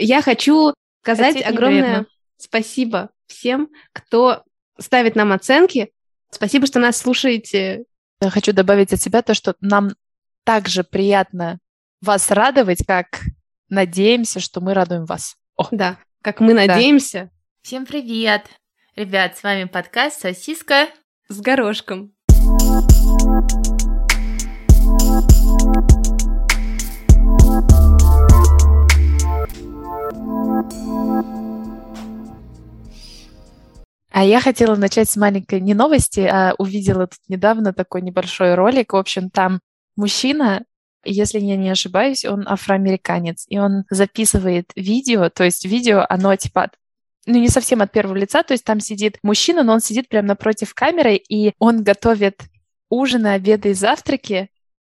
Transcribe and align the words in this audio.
Я 0.00 0.22
хочу 0.22 0.72
сказать 1.02 1.34
Хотеть 1.34 1.46
огромное 1.46 1.82
неверно. 1.82 2.06
спасибо 2.38 3.10
всем, 3.26 3.68
кто 3.92 4.44
ставит 4.78 5.14
нам 5.14 5.32
оценки. 5.32 5.92
Спасибо, 6.30 6.66
что 6.66 6.80
нас 6.80 6.96
слушаете. 6.96 7.84
Я 8.20 8.30
хочу 8.30 8.52
добавить 8.52 8.92
от 8.92 9.00
себя 9.00 9.22
то, 9.22 9.34
что 9.34 9.54
нам 9.60 9.90
также 10.44 10.84
приятно 10.84 11.58
вас 12.00 12.30
радовать, 12.30 12.84
как 12.86 13.20
надеемся, 13.68 14.40
что 14.40 14.60
мы 14.60 14.74
радуем 14.74 15.04
вас. 15.04 15.36
О, 15.56 15.68
Да, 15.70 15.98
как 16.22 16.40
мы 16.40 16.54
надеемся, 16.54 17.30
Всем 17.62 17.84
привет! 17.84 18.46
Ребят, 18.96 19.36
с 19.36 19.42
вами 19.42 19.64
подкаст 19.64 20.20
«Сосиска». 20.20 20.88
с 21.28 21.40
горошком. 21.40 22.14
А 34.10 34.24
я 34.24 34.40
хотела 34.40 34.74
начать 34.76 35.08
с 35.08 35.16
маленькой 35.16 35.60
не 35.60 35.74
новости, 35.74 36.20
а 36.20 36.54
увидела 36.58 37.06
тут 37.06 37.20
недавно 37.28 37.72
такой 37.72 38.02
небольшой 38.02 38.54
ролик. 38.54 38.92
В 38.92 38.96
общем, 38.96 39.30
там 39.30 39.60
мужчина, 39.96 40.64
если 41.04 41.38
я 41.38 41.56
не 41.56 41.70
ошибаюсь, 41.70 42.24
он 42.24 42.46
афроамериканец, 42.46 43.46
и 43.48 43.58
он 43.58 43.84
записывает 43.88 44.72
видео, 44.74 45.30
то 45.30 45.44
есть 45.44 45.64
видео, 45.64 46.04
оно 46.08 46.34
типа 46.34 46.70
ну, 47.26 47.38
не 47.38 47.48
совсем 47.48 47.82
от 47.82 47.92
первого 47.92 48.16
лица, 48.16 48.42
то 48.42 48.52
есть 48.52 48.64
там 48.64 48.80
сидит 48.80 49.18
мужчина, 49.22 49.62
но 49.62 49.74
он 49.74 49.80
сидит 49.80 50.08
прямо 50.08 50.28
напротив 50.28 50.74
камеры, 50.74 51.16
и 51.16 51.52
он 51.58 51.82
готовит 51.82 52.42
ужины, 52.88 53.28
обеды 53.28 53.70
и 53.70 53.74
завтраки 53.74 54.50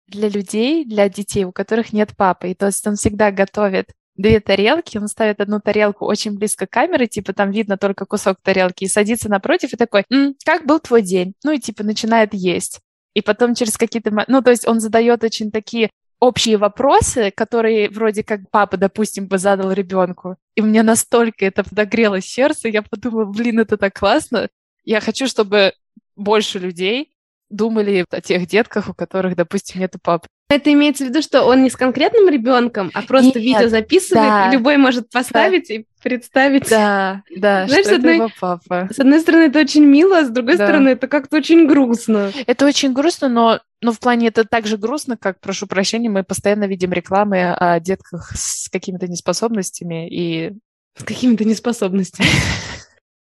для 0.08 0.30
людей, 0.30 0.86
для 0.86 1.10
детей, 1.10 1.46
у 1.46 1.52
которых 1.52 1.94
нет 1.94 2.16
папы. 2.16 2.52
И 2.52 2.54
то 2.54 2.68
есть 2.68 2.86
он 2.86 2.96
всегда 2.96 3.32
готовит 3.32 3.92
две 4.18 4.40
тарелки, 4.40 4.98
он 4.98 5.08
ставит 5.08 5.40
одну 5.40 5.60
тарелку 5.60 6.06
очень 6.06 6.38
близко 6.38 6.68
к 6.68 6.72
камере, 6.72 7.08
типа 7.08 7.34
там 7.34 7.52
видно 7.52 7.78
только 7.78 8.06
кусок 8.06 8.38
тарелки, 8.42 8.84
и 8.84 8.88
садится 8.88 9.30
напротив 9.30 9.74
и 9.74 9.78
такой, 9.78 10.04
«М, 10.12 10.36
как 10.44 10.66
был 10.66 10.80
твой 10.80 11.02
день? 11.02 11.34
Ну 11.44 11.52
и 11.52 11.60
типа 11.60 11.84
начинает 11.84 12.34
есть. 12.34 12.82
И 13.14 13.22
потом 13.22 13.56
через 13.56 13.78
какие-то... 13.78 14.12
Ну, 14.28 14.42
то 14.42 14.52
есть 14.52 14.68
он 14.68 14.80
задает 14.80 15.24
очень 15.24 15.52
такие 15.52 15.90
общие 16.20 16.58
вопросы, 16.58 17.32
которые 17.32 17.90
вроде 17.90 18.24
как 18.24 18.42
папа, 18.52 18.78
допустим, 18.78 19.28
бы 19.28 19.38
задал 19.38 19.72
ребенку. 19.72 20.38
И 20.56 20.62
мне 20.62 20.84
настолько 20.84 21.46
это 21.46 21.64
подогрело 21.64 22.22
сердце, 22.22 22.70
я 22.70 22.82
подумала, 22.82 23.26
блин, 23.26 23.60
это 23.60 23.78
так 23.78 23.94
классно. 23.98 24.50
Я 24.84 25.00
хочу, 25.02 25.28
чтобы 25.28 25.74
больше 26.16 26.60
людей 26.60 27.12
думали 27.50 28.06
о 28.10 28.22
тех 28.22 28.48
детках, 28.48 28.90
у 28.90 28.94
которых, 28.94 29.36
допустим, 29.36 29.82
нету 29.82 30.00
папы. 30.02 30.28
Это 30.50 30.72
имеется 30.72 31.04
в 31.04 31.10
виду, 31.10 31.22
что 31.22 31.44
он 31.44 31.64
не 31.64 31.70
с 31.70 31.76
конкретным 31.76 32.30
ребенком, 32.30 32.90
а 32.94 33.02
просто 33.02 33.38
Нет, 33.40 33.46
видео 33.60 33.68
записывает, 33.68 34.28
да. 34.30 34.52
любой 34.54 34.78
может 34.78 35.10
поставить 35.10 35.70
и 35.70 35.86
представить. 36.02 36.70
Да, 36.70 37.22
да, 37.36 37.68
Знаешь, 37.68 37.86
что 37.86 37.96
с 37.96 37.98
одной- 37.98 38.16
это 38.16 38.24
его 38.24 38.32
папа. 38.40 38.88
С 38.94 38.98
одной 39.00 39.20
стороны, 39.20 39.42
это 39.44 39.60
очень 39.60 39.84
мило, 39.84 40.20
а 40.20 40.24
с 40.26 40.30
другой 40.30 40.56
Да. 40.56 40.66
стороны, 40.66 40.90
это 40.90 41.10
как-то 41.10 41.36
очень 41.36 41.68
грустно. 41.68 42.32
Это 42.46 42.66
очень 42.66 42.94
грустно, 42.94 43.28
но, 43.28 43.60
но 43.82 43.92
в 43.92 44.00
плане 44.00 44.28
это 44.30 44.46
так 44.46 44.68
же 44.68 44.78
грустно, 44.78 45.18
как, 45.18 45.42
прошу 45.42 45.68
прощения, 45.68 46.10
мы 46.10 46.24
постоянно 46.24 46.64
видим 46.66 46.94
рекламы 46.94 47.52
о 47.54 47.80
детках 47.82 48.32
с 48.34 48.70
какими-то 48.70 49.08
неспособностями, 49.10 50.08
и 50.10 50.54
С 50.98 51.04
какими-то 51.04 51.44
неспособностями. 51.44 52.30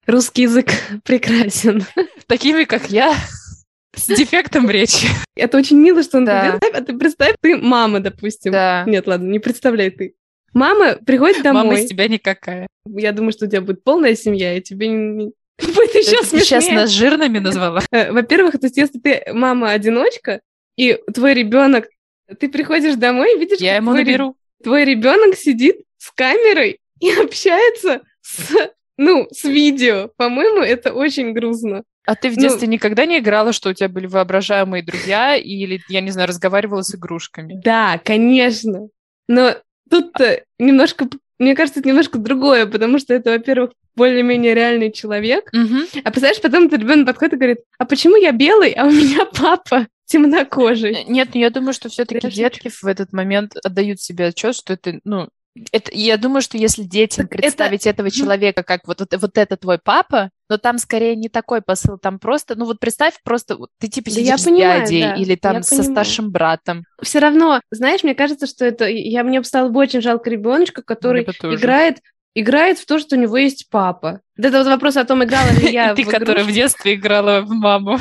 Русский 0.07 0.43
язык 0.43 0.73
прекрасен. 1.05 1.87
такими, 2.27 2.65
как 2.65 2.91
я, 2.91 3.15
с 3.95 4.07
дефектом 4.07 4.69
речи. 4.71 5.07
Это 5.37 5.59
очень 5.59 5.79
мило, 5.79 6.03
что 6.03 6.19
он 6.19 6.25
Да. 6.25 6.51
представь, 6.59 6.81
а 6.81 6.85
ты 6.85 6.97
представь, 6.99 7.35
ты 7.41 7.57
мама, 7.57 8.01
допустим. 8.01 8.53
Да. 8.53 8.85
Нет, 8.87 9.07
ладно, 9.07 9.29
не 9.31 9.39
представляй 9.39 9.91
ты. 9.91 10.15
Мама 10.55 10.97
приходит 10.97 11.43
домой. 11.43 11.65
Мама 11.65 11.79
из 11.81 11.89
тебя 11.89 12.09
никакая. 12.09 12.67
Я 12.87 13.13
думаю, 13.13 13.33
что 13.33 13.47
у 13.47 13.49
тебя 13.49 13.61
будет 13.61 13.85
полная 13.85 14.15
семья, 14.15 14.57
и 14.57 14.61
тебе 14.61 14.89
не... 14.89 15.33
будет 15.59 15.95
еще 15.95 16.19
Ты 16.21 16.27
сейчас 16.27 16.29
смешнее. 16.31 16.75
нас 16.75 16.91
жирными 16.91 17.39
назвала? 17.39 17.81
Э, 17.93 18.13
Во-первых, 18.13 18.53
то 18.59 18.67
есть, 18.67 18.77
если 18.77 18.99
ты 18.99 19.23
мама-одиночка, 19.33 20.41
и 20.77 20.99
твой 21.15 21.35
ребенок, 21.35 21.89
ты 22.41 22.49
приходишь 22.49 22.95
домой 22.97 23.35
и 23.35 23.39
видишь, 23.39 23.59
Я 23.61 23.77
ему 23.77 23.91
твой, 23.93 24.01
ре- 24.01 24.05
наберу. 24.05 24.37
твой 24.63 24.85
ребенок 24.85 25.37
сидит 25.37 25.83
с 25.99 26.11
камерой 26.11 26.81
и 27.01 27.11
общается 27.23 28.03
с, 28.23 28.51
ну, 28.97 29.29
с 29.31 29.45
видео. 29.45 30.11
По-моему, 30.17 30.61
это 30.63 30.93
очень 30.93 31.33
грустно. 31.33 31.83
А 32.07 32.15
ты 32.15 32.31
в 32.31 32.37
Ну- 32.37 32.43
детстве 32.43 32.67
никогда 32.69 33.07
не 33.07 33.19
играла, 33.19 33.53
что 33.53 33.71
у 33.71 33.73
тебя 33.75 33.89
были 33.89 34.07
воображаемые 34.07 34.83
друзья, 34.83 35.37
или, 35.37 35.81
я 35.89 36.01
не 36.01 36.11
знаю, 36.11 36.29
разговаривала 36.29 36.83
с 36.83 36.95
игрушками? 36.95 37.61
Да, 37.63 38.01
конечно. 38.05 38.89
Но 39.29 39.55
тут 39.91 40.13
немножко, 40.59 41.09
мне 41.39 41.55
кажется, 41.55 41.81
это 41.81 41.89
немножко 41.89 42.19
другое, 42.19 42.67
потому 42.67 42.99
что 42.99 43.15
это, 43.15 43.31
во-первых, 43.31 43.71
более-менее 43.95 44.55
реальный 44.55 44.91
человек. 44.91 45.49
Мгм. 45.53 45.83
А 46.03 46.11
представляешь, 46.11 46.41
потом 46.41 46.65
этот 46.67 46.81
ребенок 46.81 47.07
подходит 47.07 47.35
и 47.35 47.37
говорит, 47.37 47.59
а 47.79 47.85
почему 47.85 48.17
я 48.17 48.33
белый, 48.33 48.73
а 48.73 48.87
у 48.87 48.91
меня 48.91 49.27
папа 49.27 49.87
темнокожий? 50.07 51.05
Нет, 51.05 51.31
ну 51.35 51.41
я 51.41 51.51
думаю, 51.51 51.73
что 51.73 51.89
все-таки 51.89 52.29
детки 52.31 52.69
в 52.69 52.85
этот 52.85 53.13
момент 53.13 53.53
отдают 53.63 54.01
себе 54.01 54.27
отчет, 54.27 54.57
что 54.57 54.73
это, 54.73 54.99
ну, 55.05 55.29
это, 55.71 55.91
я 55.95 56.17
думаю, 56.17 56.41
что 56.41 56.57
если 56.57 56.83
детям 56.83 57.27
Так 57.27 57.35
это- 57.35 57.43
представить 57.43 57.87
этого 57.87 58.11
человека 58.11 58.63
как 58.63 58.87
вот, 58.87 59.01
вот, 59.01 59.15
вот 59.21 59.37
это 59.39 59.57
твой 59.57 59.79
папа, 59.79 60.31
но 60.49 60.57
там 60.59 60.79
скорее 60.79 61.15
не 61.15 61.29
такой 61.29 61.61
посыл, 61.63 61.99
там 61.99 62.19
просто, 62.19 62.55
ну 62.57 62.65
вот 62.65 62.81
представь 62.81 63.15
просто, 63.23 63.57
вот 63.57 63.71
ты 63.79 63.89
типа 63.89 64.07
Да 64.11 64.17
сидишь 64.17 64.29
я 64.29 64.39
с 64.39 64.45
понимаю, 64.45 64.81
дядей 64.83 65.01
да, 65.03 65.15
или 65.15 65.35
там 65.35 65.57
я 65.57 65.63
со 65.63 65.77
понимаю. 65.77 65.93
старшим 65.93 66.31
братом. 66.31 66.85
Все 67.03 67.19
равно, 67.19 67.61
знаешь, 67.71 68.03
мне 68.03 68.15
кажется, 68.15 68.47
что 68.47 68.65
это... 68.65 68.87
Я, 68.89 69.25
мне 69.25 69.41
бы 69.41 69.45
стало 69.45 69.69
бы 69.69 69.81
очень 69.81 70.01
жалко 70.01 70.31
ребеночка, 70.31 70.83
который 70.83 71.23
играет, 71.25 71.99
играет 72.35 72.79
в 72.79 72.87
то, 72.87 72.99
что 72.99 73.17
у 73.17 73.19
него 73.19 73.37
есть 73.37 73.69
папа. 73.71 74.21
Вот 74.39 74.47
это 74.47 74.59
вот 74.59 74.67
вопрос 74.67 74.97
о 74.97 75.05
том, 75.05 75.23
играла 75.23 75.51
ли 75.51 75.71
я 75.73 75.95
ты, 75.95 76.05
которая 76.05 76.45
в 76.45 76.53
детстве 76.53 76.95
играла 76.95 77.43
в 77.43 77.51
маму, 77.51 77.99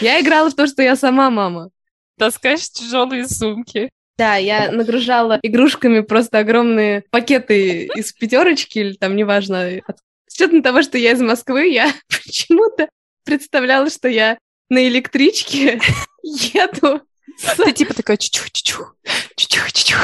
Я 0.00 0.20
играла 0.20 0.50
в 0.50 0.54
то, 0.54 0.66
что 0.66 0.82
я 0.82 0.96
сама 0.96 1.30
мама. 1.30 1.70
таскаешь 2.18 2.68
тяжелые 2.70 3.26
сумки. 3.26 3.90
Да, 4.18 4.34
я 4.34 4.72
нагружала 4.72 5.38
игрушками 5.42 6.00
просто 6.00 6.38
огромные 6.38 7.04
пакеты 7.10 7.84
из 7.94 8.12
пятерочки 8.12 8.80
или 8.80 8.92
там, 8.94 9.14
неважно. 9.14 9.80
С 10.26 10.34
учетом 10.34 10.62
того, 10.62 10.82
что 10.82 10.98
я 10.98 11.12
из 11.12 11.20
Москвы, 11.20 11.68
я 11.68 11.92
почему-то 12.08 12.88
представляла, 13.24 13.88
что 13.88 14.08
я 14.08 14.36
на 14.68 14.86
электричке 14.88 15.80
еду. 16.22 17.00
Ты 17.56 17.72
типа 17.72 17.94
такая 17.94 18.16
чучух-чучух, 18.16 18.96
чучух-чучух. 19.36 20.00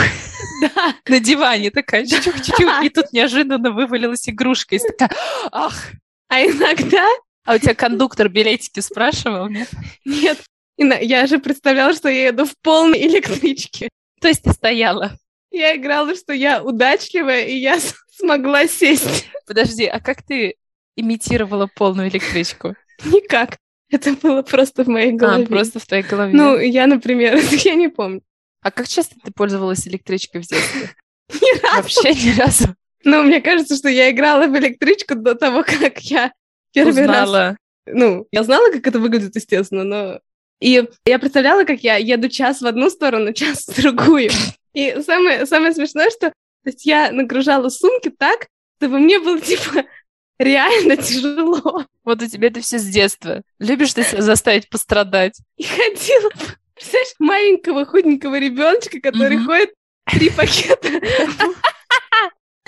Да, 0.63 0.95
На 1.09 1.19
диване 1.19 1.73
такая 1.73 2.07
чучух-чучух. 2.07 2.85
И 2.85 2.91
тут 2.91 3.13
неожиданно 3.13 3.73
вывалилась 3.73 4.29
игрушка. 4.29 4.77
И 4.77 4.79
такая, 4.79 5.11
ах, 5.51 5.91
а 6.29 6.41
иногда 6.41 7.05
А 7.45 7.57
у 7.57 7.59
тебя 7.59 7.75
кондуктор 7.75 8.29
билетики 8.29 8.79
спрашивал, 8.79 9.49
нет? 9.49 9.69
нет. 10.05 10.39
Я 10.77 11.27
же 11.27 11.41
представляла, 11.41 11.93
что 11.95 12.09
я 12.09 12.29
еду 12.29 12.45
в 12.45 12.57
полной 12.63 13.05
электричке. 13.07 13.89
То 14.25 14.29
есть 14.29 14.43
ты 14.43 14.53
стояла. 14.53 15.19
Я 15.51 15.77
играла, 15.77 16.15
что 16.17 16.33
я 16.33 16.65
удачливая, 16.65 17.45
и 17.45 17.57
я 17.57 17.79
смогла 18.11 18.67
сесть. 18.67 19.29
Подожди, 19.47 19.85
а 19.85 20.01
как 20.01 20.23
ты 20.23 20.55
имитировала 20.97 21.67
полную 21.67 22.09
электричку? 22.09 22.75
Никак. 23.05 23.59
Это 23.91 24.15
было 24.15 24.41
просто 24.41 24.85
в 24.85 24.89
моей 24.89 25.13
А, 25.13 25.17
голове. 25.17 25.47
просто 25.47 25.79
в 25.79 25.85
твоей 25.85 26.05
голове. 26.05 26.33
Ну, 26.35 26.57
я, 26.59 26.87
например, 26.87 27.37
я 27.51 27.75
не 27.75 27.89
помню. 27.89 28.23
а 28.63 28.71
как 28.71 28.89
часто 28.89 29.17
ты 29.23 29.31
пользовалась 29.31 29.87
электричкой 29.87 30.41
в 30.41 30.47
детстве? 30.47 30.89
Ни 31.31 31.61
разу. 31.63 31.77
Вообще 31.77 32.15
ни 32.15 32.41
разу 32.41 32.75
Ну, 33.05 33.25
мне 33.25 33.43
кажется, 33.43 33.77
что 33.77 33.91
я 33.91 34.11
играла 34.11 34.47
в 34.47 34.57
электричку 34.57 35.17
до 35.17 35.35
того, 35.35 35.65
как 35.65 35.99
я 35.99 36.33
первый 36.73 37.05
раз... 37.05 37.29
узнала. 37.29 37.57
Ну, 37.85 38.27
я 38.33 38.43
знала, 38.43 38.73
как 38.73 38.87
это 38.87 38.99
выглядит, 38.99 39.37
естественно, 39.37 39.85
но... 39.85 40.21
И 40.61 40.89
я 41.05 41.19
представляла, 41.19 41.65
как 41.65 41.81
я 41.81 41.97
еду 41.97 42.29
час 42.29 42.61
в 42.63 42.67
одну 42.67 42.91
сторону, 42.91 43.33
час 43.35 43.67
в 43.67 43.81
другую. 43.81 44.31
И 44.73 45.03
самое, 45.03 45.47
самое 45.47 45.73
смешное, 45.75 46.11
что 46.11 46.31
то 46.31 46.71
есть 46.71 46.87
я 46.87 47.13
нагружала 47.13 47.69
сумки 47.69 48.09
так, 48.11 48.47
чтобы 48.79 48.99
мне 48.99 49.21
было, 49.21 49.39
типа, 49.41 49.85
реально 50.39 50.97
тяжело. 50.97 51.85
Вот 52.05 52.23
у 52.23 52.27
тебя 52.27 52.49
это 52.49 52.61
все 52.61 52.79
с 52.79 52.85
детства. 52.87 53.43
Любишь 53.59 53.93
ты 53.93 54.03
себя 54.03 54.23
заставить 54.23 54.69
пострадать? 54.71 55.39
И 55.59 55.65
ходила, 55.65 56.31
представляешь, 56.75 57.15
маленького 57.19 57.85
худенького 57.85 58.39
ребеночка, 58.39 59.01
который 59.01 59.37
Мгм. 59.37 59.47
ходит 59.47 59.75
три 60.11 60.31
пакета, 60.31 60.89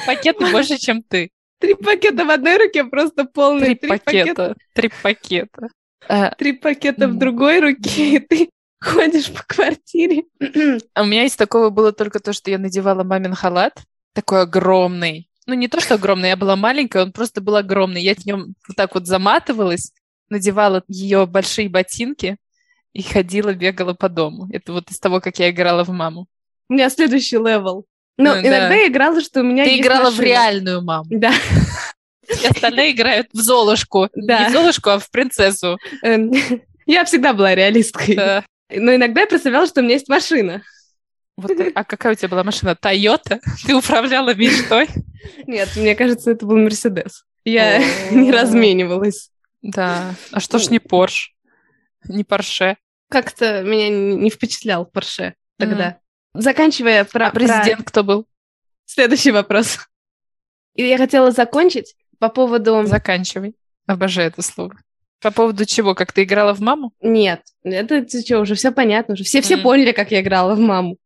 Пакеты 0.07 0.47
больше, 0.53 0.79
чем 0.79 1.03
ты. 1.03 1.31
три 1.59 1.75
пакета 1.75 2.25
в 2.25 2.31
одной 2.31 2.59
руке, 2.59 2.85
просто 2.85 3.25
полные, 3.25 3.75
Три 3.75 3.89
пакета. 3.89 4.55
Три 4.75 4.91
пакета. 5.03 5.69
А, 6.09 6.31
три 6.37 6.53
пакета 6.53 7.09
в 7.09 7.17
другой 7.19 7.61
руке, 7.61 8.15
и 8.17 8.19
ты 8.19 8.51
ходишь 8.81 9.31
по 9.31 9.43
квартире. 9.47 10.25
А 10.95 11.03
у 11.03 11.07
меня 11.07 11.25
из 11.25 11.37
такого 11.37 11.71
было 11.71 11.93
только 11.93 12.21
то, 12.21 12.33
что 12.33 12.51
я 12.51 12.59
надевала 12.59 13.05
мамин 13.05 13.35
халат, 13.35 13.83
такой 14.13 14.43
огромный. 14.43 15.29
Ну, 15.47 15.55
не 15.55 15.69
то, 15.69 15.81
что 15.81 15.95
огромный, 15.95 16.31
я 16.31 16.37
была 16.37 16.57
маленькая, 16.57 17.05
он 17.05 17.13
просто 17.13 17.41
был 17.41 17.57
огромный. 17.57 18.03
Я 18.03 18.15
в 18.15 18.25
нем 18.27 18.55
вот 18.67 18.77
так 18.77 18.95
вот 18.95 19.07
заматывалась, 19.07 19.93
надевала 20.29 20.83
ее 20.89 21.27
большие 21.27 21.69
ботинки 21.69 22.37
и 22.93 23.03
ходила, 23.03 23.55
бегала 23.55 23.95
по 23.95 24.09
дому. 24.09 24.49
Это 24.53 24.73
вот 24.73 24.91
из 24.91 24.99
того, 24.99 25.21
как 25.21 25.39
я 25.39 25.51
играла 25.51 25.85
в 25.85 25.91
маму. 25.91 26.27
У 26.69 26.73
меня 26.75 26.91
следующий 26.91 27.37
левел. 27.37 27.85
Но 28.19 28.35
Ну, 28.35 28.41
иногда 28.41 28.69
да. 28.71 28.75
я 28.75 28.89
играла, 28.89 29.21
что 29.21 29.41
у 29.41 29.45
меня 29.45 29.65
Ты 29.65 29.71
есть 29.71 29.83
играла 29.83 30.11
в 30.11 30.15
машина. 30.15 30.25
реальную 30.27 30.83
маму. 30.83 31.07
Да. 31.11 31.33
Все 32.29 32.49
остальные 32.49 32.93
играют 32.93 33.29
в 33.33 33.39
Золушку. 33.41 34.09
Да. 34.15 34.45
Не 34.45 34.49
в 34.49 34.53
Золушку, 34.53 34.91
а 34.91 34.99
в 34.99 35.11
принцессу. 35.11 35.79
Эм, 36.03 36.33
Я 36.87 37.05
всегда 37.05 37.33
была 37.33 37.55
реалисткой. 37.55 38.15
Да. 38.15 38.45
Но 38.71 38.95
иногда 38.95 39.23
я 39.23 39.27
представляла, 39.27 39.67
что 39.67 39.81
у 39.81 39.85
меня 39.85 39.95
есть 39.95 40.09
машина. 40.09 40.63
Вот, 41.37 41.53
а 41.75 41.85
какая 41.85 42.13
у 42.13 42.17
тебя 42.17 42.29
была 42.29 42.45
машина? 42.45 42.75
Тойота? 42.75 43.41
Ты 43.67 43.75
управляла 43.75 44.35
мечтой? 44.35 44.89
Нет, 45.47 45.69
мне 45.77 45.95
кажется, 45.95 46.31
это 46.31 46.47
был 46.47 46.57
Мерседес. 46.57 47.25
Я 47.45 47.79
не 48.11 48.31
разменивалась. 48.33 49.31
Да. 49.63 50.15
А 50.33 50.41
что 50.41 50.59
ж 50.59 50.71
не 50.71 50.79
Порш? 50.79 51.35
Не 52.09 52.25
Порше? 52.25 52.77
Как-то 53.11 53.63
меня 53.63 53.89
не 53.89 54.31
впечатлял 54.31 54.87
Порше 54.87 55.35
тогда. 55.59 55.99
Заканчивая 56.35 57.05
про, 57.05 57.29
А 57.29 57.31
президент 57.31 57.83
кто 57.85 58.05
был? 58.05 58.23
про 58.25 58.31
следующий 58.87 59.33
вопрос. 59.33 59.79
И 60.75 60.85
я 60.85 60.99
хотела 60.99 61.31
закончить 61.31 61.95
по 62.19 62.29
поводу... 62.29 62.85
Заканчивай. 62.87 63.55
Обожаю 63.87 64.29
это 64.29 64.43
слово. 64.43 64.75
По 65.21 65.31
поводу 65.31 65.65
чего? 65.65 65.95
Как 65.95 66.13
ты 66.13 66.25
играла 66.25 66.53
в 66.55 66.61
маму? 66.61 66.93
Нет, 67.01 67.43
это 67.65 68.07
что, 68.21 68.41
уже 68.41 68.55
все 68.55 68.71
понятно, 68.71 69.15
уже 69.15 69.25
все, 69.25 69.41
все 69.41 69.57
Мгм. 69.57 69.63
поняли, 69.63 69.93
как 69.93 70.11
я 70.13 70.21
играла 70.21 70.55
в 70.55 70.59
маму. 70.59 70.97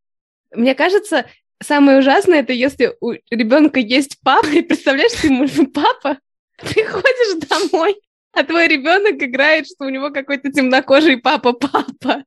Мне 0.53 0.75
кажется, 0.75 1.25
самое 1.63 1.99
ужасное, 1.99 2.41
это 2.41 2.51
если 2.53 2.93
у 2.99 3.11
ребенка 3.29 3.79
есть 3.79 4.17
папа, 4.23 4.47
и 4.47 4.61
представляешь, 4.61 5.13
ты 5.13 5.27
ему 5.27 5.47
папа, 5.71 6.17
приходишь 6.57 7.47
домой, 7.47 7.95
а 8.33 8.43
твой 8.43 8.67
ребенок 8.67 9.21
играет, 9.23 9.65
что 9.67 9.85
у 9.85 9.89
него 9.89 10.11
какой-то 10.11 10.51
темнокожий 10.51 11.17
папа-папа. 11.17 12.23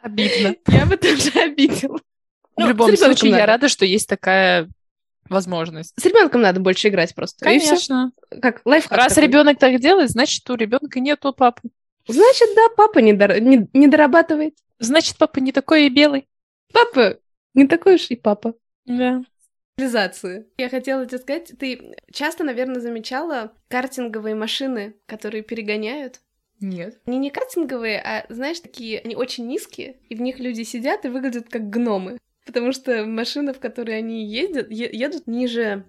Обидно. 0.00 0.54
Я 0.68 0.86
бы 0.86 0.96
тоже 0.96 1.30
обидела. 1.40 1.98
В 2.56 2.60
Ну, 2.60 2.66
с 2.66 2.68
любом 2.68 2.96
случае, 2.96 3.30
я 3.30 3.36
надо. 3.38 3.46
рада, 3.52 3.68
что 3.68 3.84
есть 3.84 4.08
такая 4.08 4.68
возможность. 5.30 5.94
С 6.00 6.04
ребенком 6.04 6.40
надо 6.40 6.60
больше 6.60 6.88
играть 6.88 7.14
просто. 7.14 7.44
Конечно. 7.44 8.12
Как 8.42 8.62
лайфхак. 8.64 8.96
Раз 8.96 9.14
такой. 9.14 9.28
ребенок 9.28 9.58
так 9.58 9.80
делает, 9.80 10.10
значит, 10.10 10.48
у 10.50 10.54
ребенка 10.54 11.00
нету 11.00 11.32
папы. 11.32 11.68
Значит, 12.06 12.48
да, 12.56 12.68
папа 12.76 13.00
не, 13.00 13.12
дор- 13.12 13.38
не- 13.40 13.68
не 13.72 13.86
дорабатывает. 13.86 14.54
Значит, 14.78 15.16
папа 15.18 15.40
не 15.40 15.52
такой 15.52 15.86
и 15.86 15.90
белый. 15.90 16.26
Папа 16.72 17.18
не 17.54 17.66
такой 17.66 17.96
уж 17.96 18.06
и 18.10 18.16
папа. 18.16 18.54
Да. 18.86 19.22
Цивилизации. 19.76 20.46
Я 20.56 20.68
хотела 20.68 21.06
тебе 21.06 21.18
сказать, 21.18 21.52
ты 21.58 21.94
часто, 22.12 22.44
наверное, 22.44 22.80
замечала 22.80 23.52
картинговые 23.68 24.34
машины, 24.34 24.94
которые 25.06 25.42
перегоняют. 25.42 26.20
Нет. 26.60 26.98
Они 27.06 27.18
не 27.18 27.30
картинговые, 27.30 28.00
а, 28.00 28.26
знаешь, 28.28 28.58
такие, 28.58 29.00
они 29.00 29.14
очень 29.14 29.46
низкие, 29.46 29.98
и 30.08 30.16
в 30.16 30.20
них 30.20 30.40
люди 30.40 30.62
сидят 30.62 31.04
и 31.04 31.08
выглядят 31.08 31.48
как 31.48 31.68
гномы. 31.70 32.18
Потому 32.48 32.72
что 32.72 33.04
машина, 33.04 33.52
в 33.52 33.60
которой 33.60 33.98
они 33.98 34.26
ездят, 34.26 34.70
едут 34.70 35.26
ниже... 35.26 35.84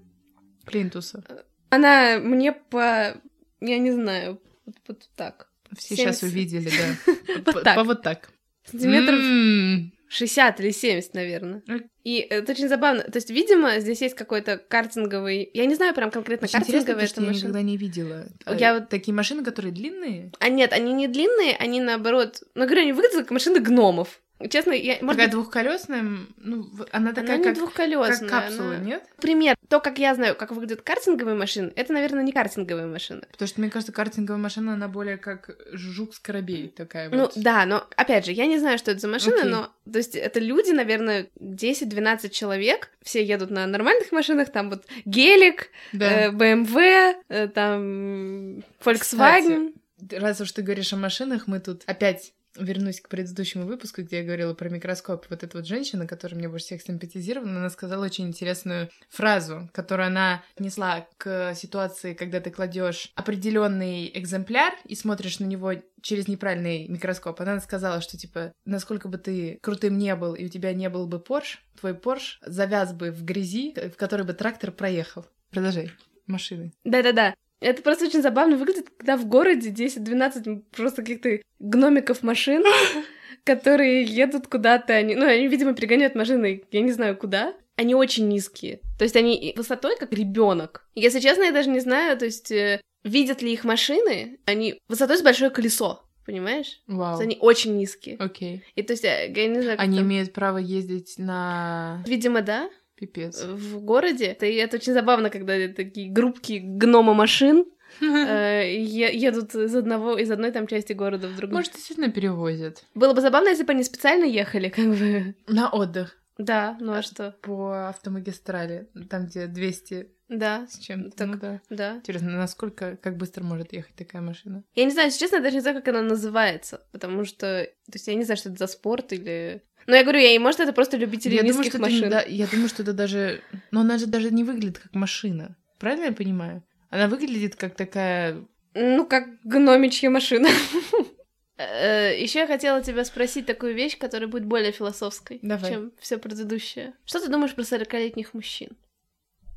Плинтуса. 0.66 1.24
Она 1.70 2.20
мне 2.20 2.52
по... 2.52 3.16
Я 3.62 3.78
не 3.80 3.92
знаю, 3.92 4.42
вот, 4.66 4.76
вот 4.90 5.10
так. 5.16 5.48
Все 5.78 5.96
сейчас 5.96 6.20
70. 6.20 6.24
увидели, 6.24 6.70
да. 6.70 7.14
Вот 7.36 7.46
По- 7.46 7.62
так. 7.62 7.76
по 7.78 7.84
вот 7.86 8.02
так. 8.02 8.30
Сантиметров 8.70 9.20
М. 9.22 9.94
60 10.10 10.60
или 10.60 10.72
70, 10.72 11.14
наверное. 11.14 11.64
Ок. 11.70 11.82
И 12.04 12.18
это 12.18 12.52
очень 12.52 12.68
забавно. 12.68 13.04
То 13.04 13.16
есть, 13.20 13.30
видимо, 13.30 13.80
здесь 13.80 14.02
есть 14.02 14.16
какой-то 14.16 14.58
картинговый... 14.58 15.50
Я 15.54 15.66
не 15.66 15.76
знаю 15.76 15.96
прям 15.96 16.12
конкретно 16.12 16.46
Очень 16.46 16.62
что 16.66 16.76
эта 16.78 16.92
я 16.92 16.98
машина. 16.98 17.30
никогда 17.30 17.62
не 17.62 17.78
видела. 17.78 18.28
А 18.44 18.54
Я 18.54 18.74
вот- 18.74 18.90
Такие 18.90 19.14
машины, 19.14 19.46
которые 19.46 19.72
длинные. 19.72 20.34
А 20.40 20.50
нет, 20.50 20.74
они 20.74 20.92
не 20.92 21.08
длинные, 21.08 21.56
они 21.56 21.80
наоборот... 21.80 22.44
Ну, 22.54 22.66
говорю, 22.66 22.82
они 22.82 22.92
выглядят 22.92 23.20
как 23.22 23.32
машины 23.32 23.62
гномов. 23.62 24.20
Честно, 24.50 24.72
я... 24.72 24.94
Может 25.02 25.08
Такая 25.18 25.26
быть, 25.28 25.32
двухколесная, 25.32 26.02
ну, 26.38 26.70
она 26.92 27.10
она 27.10 27.14
такая, 27.14 27.38
не 27.38 27.44
как, 27.44 27.56
двухколесная. 27.56 28.30
как 28.30 28.46
капсула, 28.46 28.76
она- 28.76 28.78
нет? 28.78 29.04
Пример. 29.22 29.56
То, 29.68 29.82
как 29.82 30.00
я 30.00 30.16
знаю, 30.16 30.36
как 30.36 30.52
выглядят 30.52 30.82
картинговые 30.82 31.36
машины, 31.36 31.74
это, 31.76 31.92
наверное, 31.92 32.24
не 32.24 32.32
картинговые 32.32 32.88
машины. 32.88 33.24
Потому 33.32 33.48
что, 33.50 33.60
мне 33.60 33.70
кажется, 33.70 33.92
картинговая 33.92 34.42
машина, 34.42 34.74
она 34.74 34.88
более 34.88 35.18
как 35.18 35.58
жук-скоробей 35.74 36.70
такая 36.70 37.10
Ну, 37.10 37.24
вот. 37.24 37.34
да, 37.36 37.66
но, 37.66 37.86
опять 37.98 38.26
же, 38.26 38.32
я 38.32 38.46
не 38.46 38.60
знаю, 38.60 38.78
что 38.78 38.92
это 38.92 39.02
за 39.02 39.08
машина, 39.10 39.40
Окей. 39.40 39.50
но, 39.52 39.74
то 39.92 39.98
есть, 39.98 40.16
это 40.16 40.40
люди, 40.40 40.72
наверное, 40.72 41.28
10-12 41.40 42.30
человек, 42.30 42.92
все 43.04 43.22
едут 43.24 43.50
на 43.52 43.68
нормальных 43.68 44.12
машинах, 44.14 44.52
там 44.52 44.70
вот 44.70 44.86
гелик, 45.06 45.68
Да. 45.92 46.28
э, 46.28 46.32
BMW, 46.32 47.16
э, 47.28 47.48
там 47.50 48.60
Volkswagen. 48.84 49.74
Раз 50.12 50.40
уж 50.40 50.52
ты 50.54 50.62
говоришь 50.62 50.94
о 50.94 50.98
машинах, 50.98 51.48
мы 51.48 51.60
тут 51.60 51.84
опять 51.86 52.32
вернусь 52.56 53.02
к 53.02 53.10
предыдущему 53.10 53.66
выпуску, 53.66 54.02
где 54.02 54.18
я 54.18 54.24
говорила 54.24 54.54
про 54.54 54.70
микроскоп. 54.70 55.26
Вот 55.30 55.44
эта 55.44 55.58
вот 55.58 55.68
женщина, 55.68 56.08
которая 56.08 56.38
мне 56.38 56.50
больше 56.50 56.66
всех 56.66 56.82
симпатизировала, 56.82 57.52
она 57.52 57.70
сказала 57.70 58.06
очень 58.06 58.28
интересную 58.28 58.90
фразу, 59.10 59.70
которую 59.74 60.08
она 60.08 60.44
несла 60.58 61.08
к 61.18 61.54
ситуации, 61.56 62.14
когда 62.14 62.40
ты 62.40 62.52
кладешь 62.52 63.12
определенный 63.16 64.10
экземпляр 64.14 64.74
и 64.86 64.96
смотришь 64.96 65.40
на 65.40 65.46
него 65.46 65.74
через 66.02 66.28
неправильный 66.28 66.88
микроскоп. 66.88 67.40
Она 67.42 67.60
сказала, 67.60 68.02
что 68.02 68.18
типа, 68.18 68.54
насколько 68.66 69.08
бы 69.08 69.18
ты 69.18 69.60
крутым 69.62 69.98
не 69.98 70.16
был, 70.16 70.34
и 70.34 70.46
у 70.46 70.50
тебя 70.50 70.74
не 70.74 70.90
был 70.90 71.08
бы 71.08 71.20
Порш, 71.20 71.64
твой 71.80 71.94
Порш 71.94 72.40
завяз 72.46 72.94
бы 72.94 73.12
в 73.12 73.24
грязи, 73.24 73.74
в 73.76 73.98
которой 73.98 74.24
бы 74.24 74.34
трактор 74.34 74.72
проехал. 74.72 75.26
Продолжай. 75.52 75.92
Машины. 76.28 76.74
Да-да-да. 76.84 77.34
Это 77.62 77.82
просто 77.82 78.06
очень 78.06 78.22
забавно 78.22 78.56
выглядит, 78.58 78.90
когда 78.98 79.18
в 79.18 79.26
городе 79.28 79.70
10-12 79.70 80.64
просто 80.72 81.02
каких-то 81.02 81.40
гномиков 81.60 82.24
машин, 82.24 82.64
которые 83.44 84.04
едут 84.04 84.48
куда-то, 84.48 84.94
они, 84.94 85.16
ну, 85.16 85.26
они, 85.26 85.48
видимо, 85.48 85.74
перегоняют 85.74 86.16
машины, 86.16 86.64
я 86.72 86.82
не 86.82 86.92
знаю 86.92 87.18
куда. 87.18 87.54
Они 87.76 87.96
очень 87.96 88.28
низкие. 88.28 88.82
То 88.98 89.04
есть 89.04 89.16
они 89.16 89.54
высотой 89.56 89.96
как 89.98 90.12
ребенок. 90.12 90.86
Если 90.96 91.20
честно, 91.22 91.44
я 91.44 91.52
даже 91.54 91.70
не 91.70 91.80
знаю, 91.80 92.18
то 92.18 92.26
есть 92.26 92.52
э, 92.52 92.82
видят 93.06 93.42
ли 93.42 93.54
их 93.54 93.64
машины, 93.64 94.38
они 94.46 94.80
высотой 94.90 95.18
с 95.18 95.22
большое 95.22 95.50
колесо, 95.50 96.04
понимаешь? 96.26 96.82
То 96.88 96.94
Вау. 96.96 97.12
есть 97.12 97.22
они 97.22 97.38
очень 97.40 97.78
низкие. 97.78 98.18
Окей. 98.20 98.64
И 98.76 98.84
то 98.84 98.92
есть, 98.92 99.06
э, 99.06 99.32
я 99.34 99.48
не 99.48 99.62
знаю, 99.62 99.80
Они 99.80 99.98
там- 99.98 100.08
имеют 100.08 100.34
право 100.34 100.58
ездить 100.58 101.16
на 101.18 102.04
Видимо, 102.06 102.42
да, 102.42 102.70
пипец. 103.00 103.44
в 103.44 103.80
городе. 103.80 104.38
И 104.42 104.56
это 104.56 104.78
очень 104.78 104.94
забавно, 104.94 105.30
когда 105.30 105.54
такие 105.68 106.12
группки 106.12 106.60
гнома 106.60 107.14
машин 107.14 107.66
э, 108.02 108.76
едут 108.78 109.56
из 109.56 109.76
одного 109.76 110.18
из 110.18 110.30
одной 110.32 110.52
там 110.52 110.68
части 110.68 110.94
города 110.94 111.28
в 111.28 111.36
другую. 111.36 111.58
Может, 111.58 111.74
действительно 111.74 112.10
перевозят. 112.12 112.84
Было 112.96 113.14
бы 113.14 113.22
забавно, 113.22 113.50
если 113.50 113.64
бы 113.64 113.72
они 113.72 113.84
специально 113.84 114.26
ехали, 114.26 114.70
как 114.70 114.86
бы. 114.86 115.36
На 115.48 115.70
отдых 115.70 116.18
Да, 116.38 116.78
ну 116.80 116.94
а 116.94 117.02
что? 117.02 117.36
по 117.42 117.90
автомагистрали, 117.90 118.90
там, 119.10 119.26
где 119.28 119.48
200 119.48 120.12
Да, 120.30 120.68
с 120.70 120.78
чем-то. 120.78 121.18
Так. 121.18 121.28
Ну 121.28 121.38
да. 121.38 121.62
да. 121.70 121.96
Интересно, 121.98 122.30
насколько, 122.38 122.98
как 122.98 123.18
быстро 123.18 123.44
может 123.44 123.74
ехать 123.74 123.96
такая 123.96 124.22
машина? 124.22 124.64
Я 124.76 124.86
не 124.86 124.92
знаю, 124.92 125.08
если 125.08 125.20
честно, 125.20 125.38
я 125.38 125.42
даже 125.42 125.56
не 125.56 125.62
знаю, 125.62 125.78
как 125.78 125.88
она 125.88 126.04
называется, 126.04 126.82
потому 126.92 127.26
что, 127.26 127.66
то 127.66 127.94
есть 127.94 128.08
я 128.08 128.14
не 128.16 128.24
знаю, 128.24 128.38
что 128.38 128.50
это 128.50 128.60
за 128.60 128.68
спорт 128.68 129.12
или... 129.12 129.64
Ну, 129.88 129.96
я 129.96 130.04
говорю, 130.04 130.20
я, 130.20 130.36
и 130.36 130.40
может, 130.40 130.60
это 130.60 130.72
просто 130.72 130.98
любители 130.98 131.34
я, 131.34 131.42
думаю, 131.42 131.58
низких 131.58 131.72
что 131.72 131.78
это 131.78 131.86
машин. 131.86 132.04
не- 132.04 132.10
да, 132.10 132.22
я 132.22 132.46
думаю, 132.46 132.70
что 132.70 132.84
это 132.84 132.94
даже... 132.94 133.42
Но 133.72 133.82
она 133.82 133.98
же 133.98 134.06
даже 134.06 134.30
не 134.30 134.44
выглядит 134.44 134.78
как 134.78 134.94
машина. 134.94 135.58
Правильно 135.80 136.06
я 136.06 136.12
понимаю? 136.12 136.64
Она 136.92 137.08
выглядит 137.08 137.56
как 137.56 137.76
такая... 137.76 138.46
Ну, 138.76 139.06
как 139.08 139.42
гномичья 139.44 140.12
машина. 140.12 140.48
Еще 141.58 142.40
я 142.40 142.48
хотела 142.48 142.82
тебя 142.82 143.04
спросить 143.04 143.46
такую 143.46 143.74
вещь, 143.74 143.98
которая 143.98 144.30
будет 144.30 144.46
более 144.46 144.72
философской, 144.72 145.40
Давай. 145.42 145.72
чем 145.72 145.92
все 146.00 146.18
предыдущее. 146.18 146.94
Что 147.04 147.20
ты 147.20 147.30
думаешь 147.30 147.54
про 147.54 147.64
40-летних 147.64 148.34
мужчин? 148.34 148.78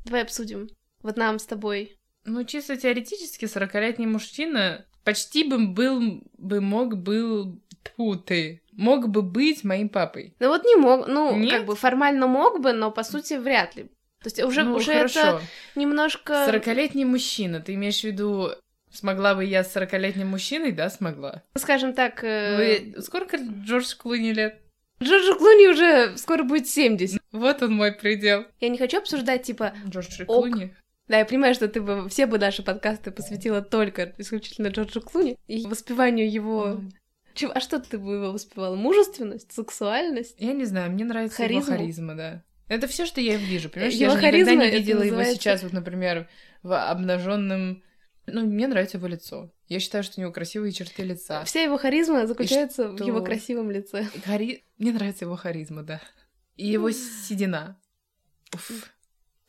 Давай 0.05 0.21
обсудим. 0.21 0.69
Вот 1.01 1.17
нам 1.17 1.39
с 1.39 1.45
тобой. 1.45 1.97
Ну, 2.25 2.43
чисто 2.45 2.77
теоретически, 2.77 3.45
40-летний 3.45 4.07
мужчина 4.07 4.85
почти 5.03 5.43
бы 5.43 5.67
был, 5.67 6.23
бы 6.37 6.61
мог 6.61 6.97
был... 6.97 7.59
Тьфу 7.83 8.15
ты. 8.15 8.61
Мог 8.71 9.09
бы 9.09 9.21
быть 9.21 9.65
моим 9.65 9.89
папой. 9.89 10.33
Ну 10.39 10.47
вот 10.47 10.63
не 10.63 10.77
мог, 10.77 11.05
ну, 11.07 11.35
Нет? 11.35 11.51
как 11.51 11.65
бы 11.65 11.75
формально 11.75 12.27
мог 12.27 12.61
бы, 12.61 12.71
но 12.71 12.91
по 12.91 13.03
сути 13.03 13.33
вряд 13.33 13.75
ли. 13.75 13.83
То 14.23 14.27
есть 14.27 14.41
уже, 14.41 14.63
ну, 14.63 14.75
уже 14.75 14.93
хорошо. 14.93 15.19
это 15.19 15.41
немножко... 15.75 16.47
40-летний 16.49 17.03
мужчина, 17.03 17.59
ты 17.59 17.73
имеешь 17.73 17.99
в 17.99 18.05
виду, 18.05 18.51
смогла 18.89 19.35
бы 19.35 19.43
я 19.43 19.65
с 19.65 19.75
40-летним 19.75 20.27
мужчиной? 20.27 20.71
Да, 20.71 20.89
смогла. 20.89 21.43
Скажем 21.55 21.93
так, 21.93 22.23
э, 22.23 22.55
Вы- 22.93 23.01
Сколько 23.01 23.35
Джордж 23.37 23.93
Клуни 23.97 24.31
лет? 24.31 24.61
Джорджу 25.03 25.35
Клуни 25.37 25.67
уже 25.67 26.17
скоро 26.17 26.43
будет 26.43 26.67
70. 26.67 27.19
Вот 27.31 27.61
он 27.61 27.73
мой 27.73 27.91
предел. 27.93 28.45
Я 28.59 28.69
не 28.69 28.77
хочу 28.77 28.97
обсуждать, 28.97 29.43
типа, 29.43 29.73
Джордж 29.87 30.21
Ок. 30.27 30.27
Клуни. 30.49 30.73
да, 31.07 31.19
я 31.19 31.25
понимаю, 31.25 31.53
что 31.53 31.67
ты 31.67 31.81
бы 31.81 32.09
все 32.09 32.25
бы 32.25 32.37
наши 32.39 32.63
подкасты 32.63 33.11
посвятила 33.11 33.61
только 33.61 34.13
исключительно 34.17 34.67
Джорджу 34.67 35.01
Клуни 35.01 35.37
и 35.47 35.65
воспеванию 35.65 36.31
его... 36.31 36.81
Чего- 37.35 37.51
А 37.55 37.59
что 37.59 37.79
ты 37.79 37.97
бы 37.97 38.13
его 38.15 38.31
воспевала? 38.31 38.75
Мужественность, 38.75 39.51
сексуальность? 39.51 40.35
Я 40.39 40.53
не 40.53 40.65
знаю, 40.65 40.91
мне 40.91 41.03
нравится 41.03 41.37
Харизму? 41.37 41.63
его 41.73 41.81
харизма, 41.81 42.15
да. 42.15 42.43
Это 42.69 42.87
все, 42.87 43.05
что 43.05 43.21
я 43.21 43.35
вижу, 43.37 43.69
понимаешь? 43.69 43.93
Его 43.95 44.03
я 44.03 44.09
же 44.11 44.17
никогда 44.17 44.31
харизма, 44.45 44.65
не 44.65 44.71
видела 44.71 45.01
его 45.01 45.15
называется- 45.17 45.35
сейчас, 45.41 45.63
вот, 45.63 45.73
например, 45.73 46.29
в 46.61 46.77
обнаженном. 46.91 47.81
Ну, 48.27 48.45
мне 48.45 48.67
нравится 48.67 48.97
его 48.97 49.07
лицо. 49.07 49.51
Я 49.73 49.79
считаю, 49.79 50.03
что 50.03 50.19
у 50.19 50.21
него 50.21 50.31
красивые 50.31 50.71
черты 50.71 51.01
лица. 51.01 51.43
Вся 51.45 51.63
его 51.63 51.79
харизма 51.79 52.27
заключается 52.27 52.89
в 52.89 52.95
что? 52.95 53.05
его 53.05 53.23
красивом 53.23 53.71
лице. 53.71 54.07
Хари... 54.23 54.63
Мне 54.77 54.91
нравится 54.91 55.25
его 55.25 55.35
харизма, 55.35 55.81
да. 55.81 55.99
И 56.57 56.67
его 56.67 56.91
седина. 56.91 57.81
Уф. 58.53 58.93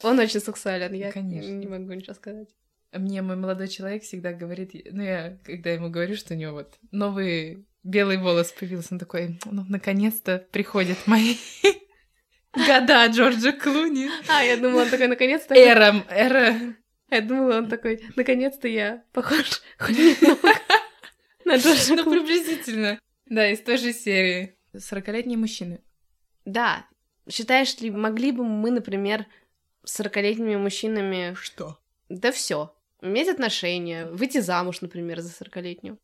Он 0.02 0.18
очень 0.18 0.40
сексуален, 0.40 0.94
я 0.94 1.12
Конечно. 1.12 1.50
не 1.50 1.66
могу 1.66 1.92
ничего 1.92 2.14
сказать. 2.14 2.48
Мне 2.90 3.20
мой 3.20 3.36
молодой 3.36 3.68
человек 3.68 4.02
всегда 4.02 4.32
говорит, 4.32 4.72
ну 4.92 5.02
я, 5.02 5.38
когда 5.44 5.68
ему 5.68 5.90
говорю, 5.90 6.16
что 6.16 6.32
у 6.32 6.38
него 6.38 6.52
вот 6.52 6.78
новый 6.90 7.66
белый 7.82 8.16
волос 8.16 8.50
появился, 8.50 8.94
он 8.94 8.98
такой, 8.98 9.38
ну, 9.44 9.66
наконец-то 9.68 10.46
приходят 10.52 11.06
мои 11.06 11.36
года 12.54 13.08
Джорджа 13.08 13.52
Клуни. 13.52 14.08
А, 14.28 14.42
я 14.42 14.56
думала, 14.56 14.84
он 14.84 14.88
такой, 14.88 15.08
наконец-то... 15.08 15.54
Эра, 15.54 16.02
эра. 16.08 16.76
Я 17.10 17.20
думала, 17.20 17.58
он 17.58 17.68
такой, 17.68 18.02
наконец-то 18.16 18.68
я 18.68 19.04
похож 19.12 19.62
хоть 19.78 19.96
немного 19.96 20.54
на 21.44 21.56
Джорджа 21.56 21.94
Ну, 21.96 22.10
приблизительно. 22.10 22.98
Да, 23.26 23.50
из 23.50 23.60
той 23.60 23.76
же 23.76 23.92
серии. 23.92 24.56
Сорокалетние 24.76 25.38
мужчины. 25.38 25.80
Да. 26.44 26.86
Считаешь 27.28 27.78
ли, 27.78 27.90
могли 27.90 28.32
бы 28.32 28.44
мы, 28.44 28.70
например, 28.70 29.26
с 29.84 30.00
40-летними 30.00 30.56
мужчинами... 30.56 31.34
Что? 31.34 31.78
Да 32.08 32.32
все. 32.32 32.74
Иметь 33.00 33.28
отношения, 33.28 34.06
выйти 34.06 34.40
замуж, 34.40 34.80
например, 34.80 35.20
за 35.20 35.30
40-летнюю. 35.30 35.98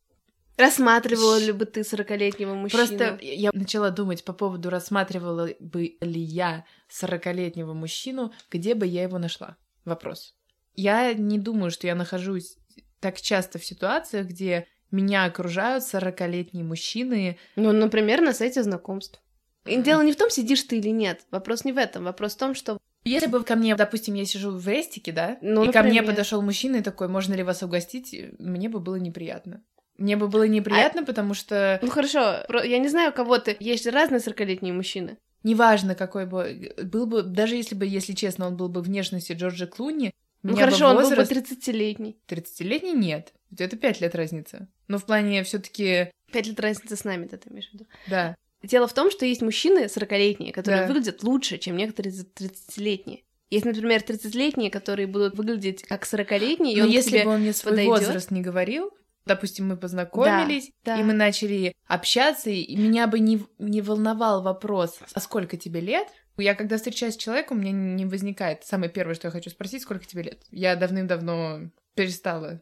Рассматривала 0.57 1.39
ли 1.39 1.51
бы 1.51 1.65
ты 1.65 1.81
40-летнего 1.81 2.53
мужчину? 2.53 2.85
Просто 2.87 3.17
я 3.21 3.49
начала 3.53 3.89
думать 3.89 4.23
по 4.23 4.33
поводу, 4.33 4.69
рассматривала 4.69 5.49
бы 5.59 5.97
ли 6.01 6.21
я 6.21 6.65
сорокалетнего 6.87 7.73
мужчину, 7.73 8.33
где 8.51 8.75
бы 8.75 8.85
я 8.85 9.03
его 9.03 9.17
нашла. 9.17 9.57
Вопрос. 9.85 10.35
Я 10.75 11.13
не 11.13 11.37
думаю, 11.37 11.71
что 11.71 11.87
я 11.87 11.95
нахожусь 11.95 12.57
так 12.99 13.19
часто 13.19 13.59
в 13.59 13.65
ситуациях, 13.65 14.27
где 14.27 14.67
меня 14.91 15.25
окружают 15.25 15.83
сорокалетние 15.83 16.63
мужчины. 16.63 17.37
Ну, 17.55 17.71
например, 17.71 18.21
на 18.21 18.33
сайте 18.33 18.61
знакомств. 18.63 19.21
И 19.65 19.81
дело 19.81 20.01
не 20.01 20.11
в 20.11 20.15
том, 20.15 20.29
сидишь 20.29 20.63
ты 20.63 20.77
или 20.79 20.89
нет. 20.89 21.21
Вопрос 21.31 21.65
не 21.65 21.71
в 21.71 21.77
этом. 21.77 22.03
Вопрос 22.03 22.35
в 22.35 22.37
том, 22.37 22.55
что... 22.55 22.77
Если 23.03 23.27
бы 23.27 23.43
ко 23.43 23.55
мне, 23.55 23.75
допустим, 23.75 24.13
я 24.13 24.25
сижу 24.25 24.51
в 24.51 24.67
рестике, 24.67 25.11
да, 25.11 25.37
Ну, 25.41 25.63
и 25.63 25.71
ко 25.71 25.81
мне 25.81 25.93
например. 25.93 26.05
подошел 26.05 26.41
мужчина 26.41 26.77
и 26.77 26.81
такой, 26.81 27.07
можно 27.07 27.33
ли 27.33 27.41
вас 27.41 27.63
угостить, 27.63 28.15
мне 28.37 28.69
бы 28.69 28.79
было 28.79 28.95
неприятно. 28.95 29.63
Мне 29.97 30.17
бы 30.17 30.27
было 30.27 30.47
неприятно, 30.47 31.03
потому 31.03 31.33
что 31.33 31.79
Ну, 31.81 31.89
хорошо. 31.89 32.43
Я 32.63 32.77
не 32.79 32.89
знаю, 32.89 33.13
кого 33.13 33.37
ты... 33.37 33.57
Есть 33.59 33.87
разные 33.87 34.19
40-летние 34.19 34.73
мужчины. 34.73 35.17
неважно, 35.43 35.95
какой 35.95 36.25
бы 36.25 36.73
был 36.83 37.05
бы, 37.05 37.23
даже 37.23 37.55
если 37.55 37.75
бы, 37.75 37.85
если 37.85 38.13
честно, 38.13 38.47
он 38.47 38.57
был 38.57 38.69
бы 38.69 38.81
внешности 38.81 39.33
Джорджа 39.33 39.67
Клуни, 39.67 40.13
Ну, 40.43 40.51
меня 40.53 40.65
бы 40.65 40.71
хорошо, 40.71 40.87
он 40.87 40.95
был 40.97 41.09
бы 41.09 41.15
возраст 41.15 41.31
30-летний. 41.31 42.17
30-летний 42.27 42.93
нет. 42.93 43.33
Это 43.57 43.75
5 43.77 44.01
лет 44.01 44.15
разница. 44.15 44.67
Но 44.87 44.97
в 44.97 45.05
плане 45.05 45.43
все 45.43 45.59
таки 45.59 46.09
Пять 46.31 46.47
лет 46.47 46.59
разницы 46.59 46.95
с 46.95 47.03
нами, 47.03 47.27
да, 47.29 47.37
ты 47.37 47.49
имеешь 47.49 47.69
в 47.69 47.73
виду? 47.73 47.85
да. 48.07 48.35
Дело 48.63 48.87
в 48.87 48.93
том, 48.93 49.09
что 49.09 49.25
есть 49.25 49.41
мужчины 49.41 49.85
40-летние, 49.85 50.53
которые 50.53 50.81
Да. 50.83 50.87
выглядят 50.87 51.23
лучше, 51.23 51.57
чем 51.57 51.75
некоторые 51.77 52.13
30-летние. 52.13 53.23
Есть, 53.49 53.65
например, 53.65 54.01
30-летние, 54.01 54.69
которые 54.69 55.07
будут 55.07 55.35
выглядеть 55.35 55.83
как 55.83 56.03
40-летние, 56.05 56.75
и 56.75 56.79
Но 56.79 56.85
он 56.85 56.91
если 56.91 57.23
бы 57.23 57.31
он 57.31 57.41
мне 57.41 57.53
свой 57.53 57.71
подойдёт? 57.73 57.99
возраст 57.99 58.29
не 58.31 58.41
говорил, 58.41 58.91
допустим, 59.25 59.67
мы 59.67 59.77
познакомились, 59.77 60.69
Да, 60.85 60.99
и 60.99 61.03
мы 61.03 61.13
начали 61.13 61.73
общаться, 61.87 62.49
и 62.49 62.75
меня 62.75 63.07
бы 63.07 63.19
не, 63.19 63.43
не 63.59 63.81
волновал 63.81 64.41
вопрос, 64.43 64.99
а 65.13 65.19
сколько 65.19 65.57
тебе 65.57 65.81
лет? 65.81 66.07
Я 66.41 66.55
когда 66.55 66.77
встречаюсь 66.77 67.13
с 67.13 67.17
человеком, 67.17 67.57
у 67.57 67.61
меня 67.61 67.71
не 67.71 68.05
возникает. 68.05 68.65
Самое 68.65 68.91
первое, 68.91 69.15
что 69.15 69.27
я 69.27 69.31
хочу 69.31 69.49
спросить, 69.49 69.81
сколько 69.83 70.05
тебе 70.05 70.23
лет? 70.23 70.43
Я 70.51 70.75
давным-давно 70.75 71.69
перестала. 71.95 72.61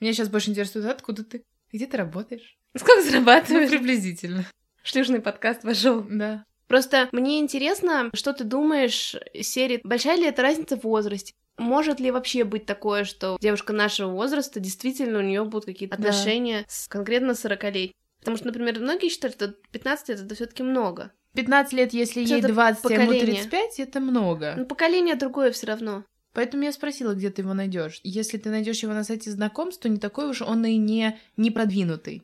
Меня 0.00 0.12
сейчас 0.12 0.28
больше 0.28 0.50
интересует, 0.50 0.86
откуда 0.86 1.24
ты? 1.24 1.42
Где 1.72 1.86
ты 1.86 1.96
работаешь? 1.96 2.56
Сколько 2.76 3.02
Ну, 3.02 3.10
зарабатываешь? 3.10 3.70
приблизительно. 3.70 4.44
Шлюшный 4.82 5.20
подкаст 5.20 5.64
вошел. 5.64 6.02
Да. 6.08 6.44
Просто 6.68 7.08
мне 7.12 7.38
интересно, 7.40 8.10
что 8.14 8.32
ты 8.32 8.44
думаешь 8.44 9.14
серии 9.40 9.80
«Большая 9.84 10.16
ли 10.16 10.26
это 10.26 10.42
разница 10.42 10.76
в 10.76 10.84
возрасте?» 10.84 11.32
Может 11.58 12.00
ли 12.00 12.10
вообще 12.10 12.44
быть 12.44 12.66
такое, 12.66 13.04
что 13.04 13.38
девушка 13.40 13.72
нашего 13.72 14.10
возраста 14.10 14.60
действительно 14.60 15.18
у 15.20 15.22
нее 15.22 15.44
будут 15.44 15.64
какие-то 15.64 15.96
Да. 15.96 16.08
отношения 16.10 16.66
с 16.68 16.86
конкретно 16.88 17.34
40 17.34 17.92
Потому 18.18 18.36
что, 18.36 18.46
например, 18.46 18.78
многие 18.80 19.08
считают, 19.08 19.36
что 19.36 19.54
15 19.70 20.08
лет 20.10 20.20
это 20.20 20.34
все-таки 20.34 20.62
много. 20.62 21.12
15 21.36 21.72
лет, 21.74 21.92
если 21.92 22.20
ей 22.20 22.26
Что-то 22.26 22.48
20, 22.48 22.84
а 22.84 22.94
ему 22.94 23.06
поколение. 23.06 23.34
35, 23.42 23.80
это 23.80 24.00
много. 24.00 24.54
Но 24.56 24.64
поколение 24.64 25.14
другое 25.14 25.52
все 25.52 25.66
равно. 25.66 26.04
Поэтому 26.32 26.64
я 26.64 26.72
спросила, 26.72 27.14
где 27.14 27.30
ты 27.30 27.42
его 27.42 27.54
найдешь. 27.54 28.00
Если 28.02 28.36
ты 28.36 28.50
найдешь 28.50 28.82
его 28.82 28.92
на 28.92 29.04
сайте 29.04 29.30
знакомств, 29.30 29.82
то 29.82 29.88
не 29.88 29.98
такой 29.98 30.28
уж 30.28 30.42
он 30.42 30.64
и 30.66 30.76
не, 30.76 31.18
не 31.36 31.50
продвинутый. 31.50 32.22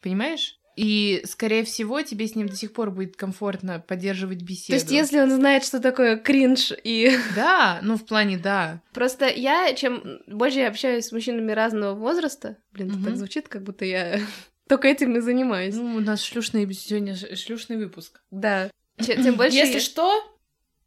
Понимаешь? 0.00 0.58
И, 0.74 1.22
скорее 1.26 1.64
всего, 1.64 2.00
тебе 2.00 2.26
с 2.26 2.34
ним 2.34 2.48
до 2.48 2.56
сих 2.56 2.72
пор 2.72 2.90
будет 2.90 3.16
комфортно 3.16 3.78
поддерживать 3.78 4.42
беседу. 4.42 4.68
То 4.68 4.74
есть, 4.74 4.90
если 4.90 5.20
он 5.20 5.30
знает, 5.30 5.64
что 5.64 5.80
такое 5.80 6.16
кринж 6.16 6.72
и 6.82 7.16
Да, 7.36 7.78
ну, 7.82 7.96
в 7.96 8.04
плане 8.06 8.38
да. 8.38 8.80
Просто 8.94 9.28
я, 9.28 9.74
чем 9.74 10.20
больше 10.26 10.60
я 10.60 10.68
общаюсь 10.68 11.04
с 11.06 11.12
мужчинами 11.12 11.52
разного 11.52 11.94
возраста, 11.94 12.56
блин, 12.72 12.88
это 12.88 12.96
Мгм. 12.96 13.04
так 13.04 13.16
звучит, 13.16 13.48
как 13.48 13.62
будто 13.62 13.84
я 13.84 14.18
только 14.72 14.88
этим 14.88 15.14
и 15.16 15.20
занимаюсь. 15.20 15.74
Ну, 15.74 15.96
у 15.96 16.00
нас 16.00 16.22
шлюшный 16.22 16.70
сегодня 16.72 17.14
шлюшный 17.36 17.76
выпуск. 17.76 18.22
Да. 18.30 18.70
Тем 18.98 19.34
больше 19.36 19.54
Если 19.56 19.80
что, 19.80 20.10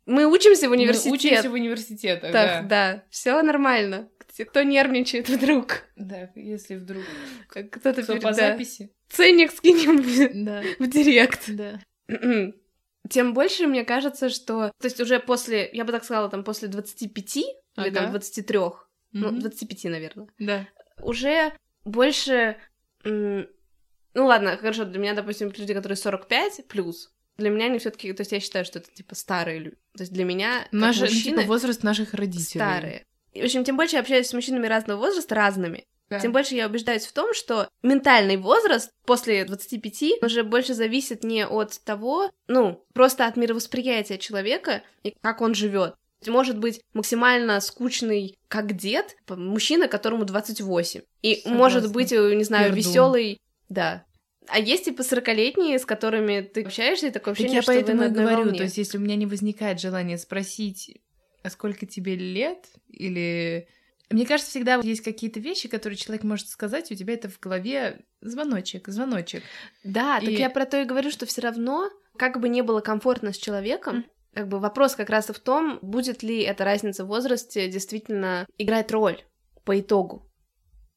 мы 0.07 0.25
учимся 0.25 0.65
в 0.67 0.69
мы 0.71 0.77
университете. 0.77 1.11
учимся 1.29 1.49
в 1.51 1.53
университетах, 1.53 2.31
Так, 2.31 2.67
да, 2.67 3.03
все 3.11 3.39
нормально. 3.43 4.09
Кто- 4.49 4.63
нервничает 4.63 5.29
вдруг? 5.29 5.83
да. 5.95 6.31
Да, 6.35 6.41
если 6.41 6.75
вдруг 6.75 7.03
Кто-то 7.47 8.01
кто 8.01 8.13
перед- 8.13 8.21
по 8.23 8.29
да. 8.29 8.33
записи. 8.33 8.91
Ценник 9.09 9.51
скинем 9.51 10.01
в 10.01 10.43
Да, 10.45 10.63
в 10.79 10.87
директ. 10.89 11.43
да. 11.47 11.79
Тем 13.09 13.33
больше 13.35 13.67
мне 13.67 13.85
кажется, 13.85 14.29
что... 14.29 14.71
То 14.81 14.85
есть 14.87 14.99
уже 14.99 15.19
после, 15.19 15.69
я 15.73 15.85
бы 15.85 15.91
так 15.91 16.03
сказала, 16.03 16.27
там 16.27 16.43
после 16.43 16.67
25 16.69 17.37
или 17.37 17.45
Ага. 17.75 17.91
там 17.91 18.09
23, 18.11 18.57
ну, 18.57 19.27
Мгм. 19.29 19.39
25, 19.41 19.83
наверное, 19.85 20.27
Да. 20.39 20.67
уже 21.01 21.53
больше... 21.85 22.57
м, 23.03 23.47
Ну 24.15 24.25
ладно, 24.25 24.57
хорошо, 24.57 24.85
для 24.85 24.97
меня, 24.99 25.13
допустим, 25.13 25.53
люди, 25.55 25.73
которые 25.73 25.97
45 25.97 26.67
плюс, 26.67 27.11
для 27.37 27.49
меня 27.49 27.65
они 27.65 27.79
все 27.79 27.91
таки 27.91 28.13
то 28.13 28.21
есть 28.21 28.31
я 28.31 28.39
считаю, 28.39 28.63
что 28.65 28.79
это 28.79 28.89
типа 28.91 29.13
старые 29.13 29.59
люди. 29.59 29.75
То 29.95 30.03
есть 30.03 30.13
для 30.13 30.23
меня 30.23 30.61
как 30.63 30.71
Наш, 30.71 30.99
ну, 30.99 31.05
мужчины 31.05 31.41
типа, 31.41 31.47
возраст 31.47 31.83
наших 31.83 32.13
родителей. 32.13 32.59
старые. 32.61 33.05
И, 33.33 33.41
в 33.41 33.45
общем, 33.45 33.65
тем 33.65 33.75
больше 33.75 33.95
я 33.97 33.99
общаюсь 34.01 34.27
с 34.27 34.33
мужчинами 34.33 34.67
разного 34.67 34.99
возраста, 34.99 35.35
разными, 35.35 35.83
Да. 36.09 36.21
тем 36.21 36.31
больше 36.31 36.55
я 36.55 36.67
убеждаюсь 36.67 37.05
в 37.05 37.11
том, 37.11 37.33
что 37.33 37.67
ментальный 37.83 38.37
возраст 38.37 38.89
после 39.05 39.43
25 39.43 40.23
уже 40.23 40.43
больше 40.43 40.73
зависит 40.73 41.25
не 41.25 41.45
от 41.45 41.77
того, 41.83 42.31
ну, 42.47 42.85
просто 42.93 43.27
от 43.27 43.35
мировосприятия 43.35 44.17
человека 44.17 44.81
и 45.03 45.13
как 45.21 45.41
он 45.41 45.53
живет. 45.53 45.95
Может 46.25 46.57
быть 46.57 46.81
максимально 46.93 47.59
скучный, 47.59 48.37
как 48.47 48.77
дед, 48.77 49.17
мужчина, 49.27 49.89
которому 49.89 50.23
28. 50.23 51.01
И 51.21 51.35
Согласна. 51.35 51.57
может 51.57 51.91
быть, 51.91 52.13
э, 52.13 52.33
не 52.33 52.45
знаю, 52.45 52.73
веселый, 52.73 53.41
да. 53.67 54.04
А 54.47 54.59
есть 54.59 54.85
типа 54.85 55.01
40-летние, 55.01 55.79
с 55.79 55.85
которыми 55.85 56.41
ты 56.41 56.63
общаешься, 56.63 57.07
и 57.07 57.11
такое 57.11 57.33
Так 57.33 57.39
ощущение, 57.45 57.55
я 57.57 57.61
что 57.61 57.73
поэтому 57.73 58.03
и 58.03 58.09
говорю, 58.09 58.37
волне. 58.43 58.57
то 58.57 58.63
есть 58.63 58.77
если 58.77 58.97
у 58.97 59.01
меня 59.01 59.15
не 59.15 59.25
возникает 59.25 59.79
желания 59.79 60.17
спросить, 60.17 61.01
а 61.43 61.49
сколько 61.49 61.85
тебе 61.85 62.15
лет, 62.15 62.67
или... 62.89 63.67
Мне 64.11 64.25
кажется, 64.25 64.51
всегда 64.51 64.75
есть 64.83 65.01
какие-то 65.01 65.39
вещи, 65.39 65.67
которые 65.67 65.97
человек 65.97 66.23
может 66.23 66.47
сказать, 66.49 66.91
и 66.91 66.93
у 66.93 66.97
тебя 66.97 67.15
это 67.15 67.27
в 67.27 67.39
голове 67.39 68.05
звоночек, 68.21 68.87
звоночек. 68.87 69.43
Да, 69.83 70.19
так 70.19 70.29
И- 70.29 70.33
я 70.35 70.49
про 70.49 70.65
то 70.65 70.79
и 70.79 70.85
говорю, 70.85 71.09
что 71.09 71.25
все 71.25 71.41
равно, 71.41 71.89
как 72.17 72.39
бы 72.39 72.47
не 72.49 72.61
было 72.61 72.81
комфортно 72.81 73.33
с 73.33 73.37
человеком, 73.37 74.05
как 74.33 74.47
бы 74.47 74.59
вопрос 74.59 74.95
как 74.95 75.09
раз 75.09 75.29
и 75.29 75.33
в 75.33 75.39
том, 75.39 75.79
будет 75.81 76.21
ли 76.21 76.41
эта 76.41 76.65
разница 76.65 77.03
в 77.03 77.07
возрасте 77.07 77.67
действительно 77.67 78.45
играть 78.57 78.91
роль 78.91 79.23
по 79.63 79.79
итогу. 79.79 80.29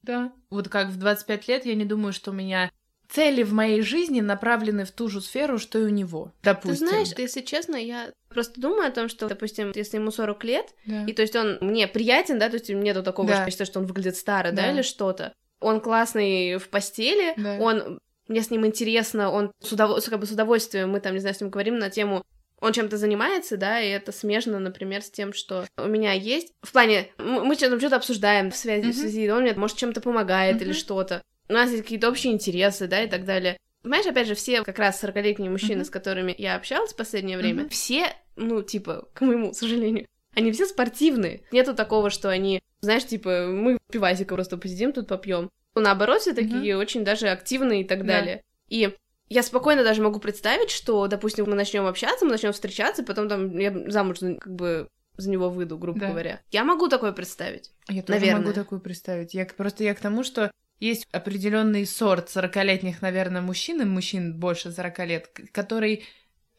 Да. 0.02 0.32
Вот 0.50 0.68
как 0.68 0.88
в 0.88 0.96
25 0.98 1.48
лет 1.48 1.66
я 1.66 1.74
не 1.74 1.84
думаю, 1.84 2.12
что 2.12 2.30
у 2.30 2.34
меня 2.34 2.70
цели 3.08 3.42
в 3.42 3.52
моей 3.52 3.80
жизни 3.82 4.20
направлены 4.20 4.84
в 4.84 4.90
ту 4.90 5.08
же 5.08 5.20
сферу, 5.20 5.58
что 5.58 5.78
и 5.78 5.82
у 5.84 5.88
него. 5.88 6.32
Допустим. 6.42 6.86
Ты 6.86 6.90
знаешь, 6.92 7.08
если 7.16 7.40
честно, 7.40 7.76
я 7.76 8.12
просто 8.28 8.60
думаю 8.60 8.88
о 8.88 8.90
том, 8.92 9.08
что, 9.08 9.28
допустим, 9.28 9.72
если 9.74 9.96
ему 9.96 10.10
40 10.10 10.44
лет, 10.44 10.66
Да. 10.86 11.04
и 11.06 11.12
то 11.12 11.22
есть 11.22 11.34
он 11.34 11.58
мне 11.60 11.88
приятен, 11.88 12.38
да, 12.38 12.48
то 12.48 12.56
есть 12.56 12.68
нету 12.68 13.02
такого, 13.02 13.28
Да. 13.28 13.34
что 13.36 13.44
я 13.46 13.50
считаю, 13.50 13.66
что 13.66 13.80
он 13.80 13.86
выглядит 13.86 14.16
старо, 14.16 14.52
да, 14.52 14.62
Да. 14.62 14.72
или 14.72 14.82
что-то. 14.82 15.32
Он 15.60 15.80
классный 15.80 16.56
в 16.58 16.68
постели, 16.68 17.34
Да. 17.36 17.56
он 17.60 17.98
мне 18.28 18.42
с 18.42 18.50
ним 18.50 18.66
интересно, 18.66 19.30
он 19.32 19.52
с, 19.60 19.72
удов... 19.72 20.04
как 20.04 20.20
бы 20.20 20.26
с 20.26 20.30
удовольствием, 20.30 20.90
мы 20.90 21.00
там, 21.00 21.14
не 21.14 21.20
знаю, 21.20 21.34
с 21.34 21.40
ним 21.40 21.48
говорим 21.48 21.78
на 21.78 21.88
тему, 21.88 22.22
он 22.60 22.72
чем-то 22.72 22.96
занимается, 22.98 23.56
да, 23.56 23.80
и 23.80 23.88
это 23.88 24.12
смежно, 24.12 24.58
например, 24.58 25.00
с 25.00 25.10
тем, 25.10 25.32
что 25.32 25.64
у 25.78 25.86
меня 25.86 26.12
есть. 26.12 26.52
В 26.62 26.72
плане, 26.72 27.08
мы 27.16 27.54
что-то, 27.54 27.78
что-то 27.78 27.96
обсуждаем 27.96 28.50
в 28.50 28.56
связи, 28.56 28.82
в 28.92 28.94
Мгм. 28.96 29.00
связи, 29.00 29.30
он 29.30 29.42
мне, 29.42 29.54
может, 29.54 29.76
чем-то 29.78 30.00
помогает 30.02 30.60
или 30.60 30.70
Мгм. 30.70 30.78
что-то. 30.78 31.22
У 31.48 31.52
нас 31.52 31.70
есть 31.70 31.82
какие-то 31.82 32.08
общие 32.08 32.32
интересы, 32.32 32.86
да, 32.86 33.02
и 33.02 33.08
так 33.08 33.24
далее. 33.24 33.56
Понимаешь, 33.82 34.06
опять 34.06 34.26
же, 34.26 34.34
все 34.34 34.62
как 34.62 34.78
раз 34.78 35.02
40-летние 35.02 35.50
мужчины, 35.50 35.76
Мгм. 35.76 35.84
с 35.84 35.90
которыми 35.90 36.34
я 36.36 36.56
общалась 36.56 36.92
в 36.92 36.96
последнее 36.96 37.38
время, 37.38 37.62
Мгм. 37.62 37.68
все, 37.70 38.12
ну, 38.36 38.62
типа, 38.62 39.08
к 39.14 39.20
моему 39.22 39.52
сожалению, 39.54 40.06
они 40.34 40.52
все 40.52 40.66
спортивные. 40.66 41.42
Нету 41.52 41.74
такого, 41.74 42.10
что 42.10 42.28
они, 42.28 42.60
знаешь, 42.80 43.06
типа, 43.06 43.46
мы 43.48 43.78
пивасика 43.90 44.34
просто 44.34 44.56
посидим 44.58 44.92
тут 44.92 45.08
попьем. 45.08 45.48
Наоборот, 45.74 46.20
все 46.20 46.34
такие 46.34 46.76
очень 46.76 47.04
даже 47.04 47.28
активные 47.28 47.82
и 47.82 47.84
так 47.84 48.00
Да. 48.00 48.18
далее. 48.18 48.42
И 48.68 48.94
я 49.28 49.42
спокойно 49.42 49.84
даже 49.84 50.02
могу 50.02 50.18
представить, 50.18 50.70
что, 50.70 51.06
допустим, 51.06 51.46
мы 51.48 51.54
начнем 51.54 51.86
общаться, 51.86 52.24
мы 52.24 52.32
начнем 52.32 52.52
встречаться, 52.52 53.02
потом 53.04 53.28
там 53.28 53.56
я 53.58 53.72
замуж, 53.90 54.18
ну, 54.20 54.36
как 54.38 54.52
бы 54.54 54.88
за 55.16 55.30
него 55.30 55.50
выйду, 55.50 55.78
грубо 55.78 56.00
Да. 56.00 56.08
говоря. 56.08 56.40
Я 56.50 56.64
могу 56.64 56.88
такое 56.88 57.12
представить. 57.12 57.70
Я 57.88 58.02
тоже 58.02 58.18
Наверное. 58.20 58.40
могу 58.40 58.52
такую 58.52 58.80
представить. 58.80 59.34
Я 59.34 59.46
просто 59.46 59.84
я 59.84 59.94
к 59.94 60.00
тому, 60.00 60.24
что 60.24 60.50
есть 60.80 61.06
определенный 61.12 61.86
сорт 61.86 62.28
40-летних, 62.34 63.02
наверное, 63.02 63.40
мужчин, 63.42 63.80
и 63.82 63.84
мужчин 63.84 64.38
больше 64.38 64.70
40 64.72 64.98
лет, 65.06 65.30
который 65.52 66.04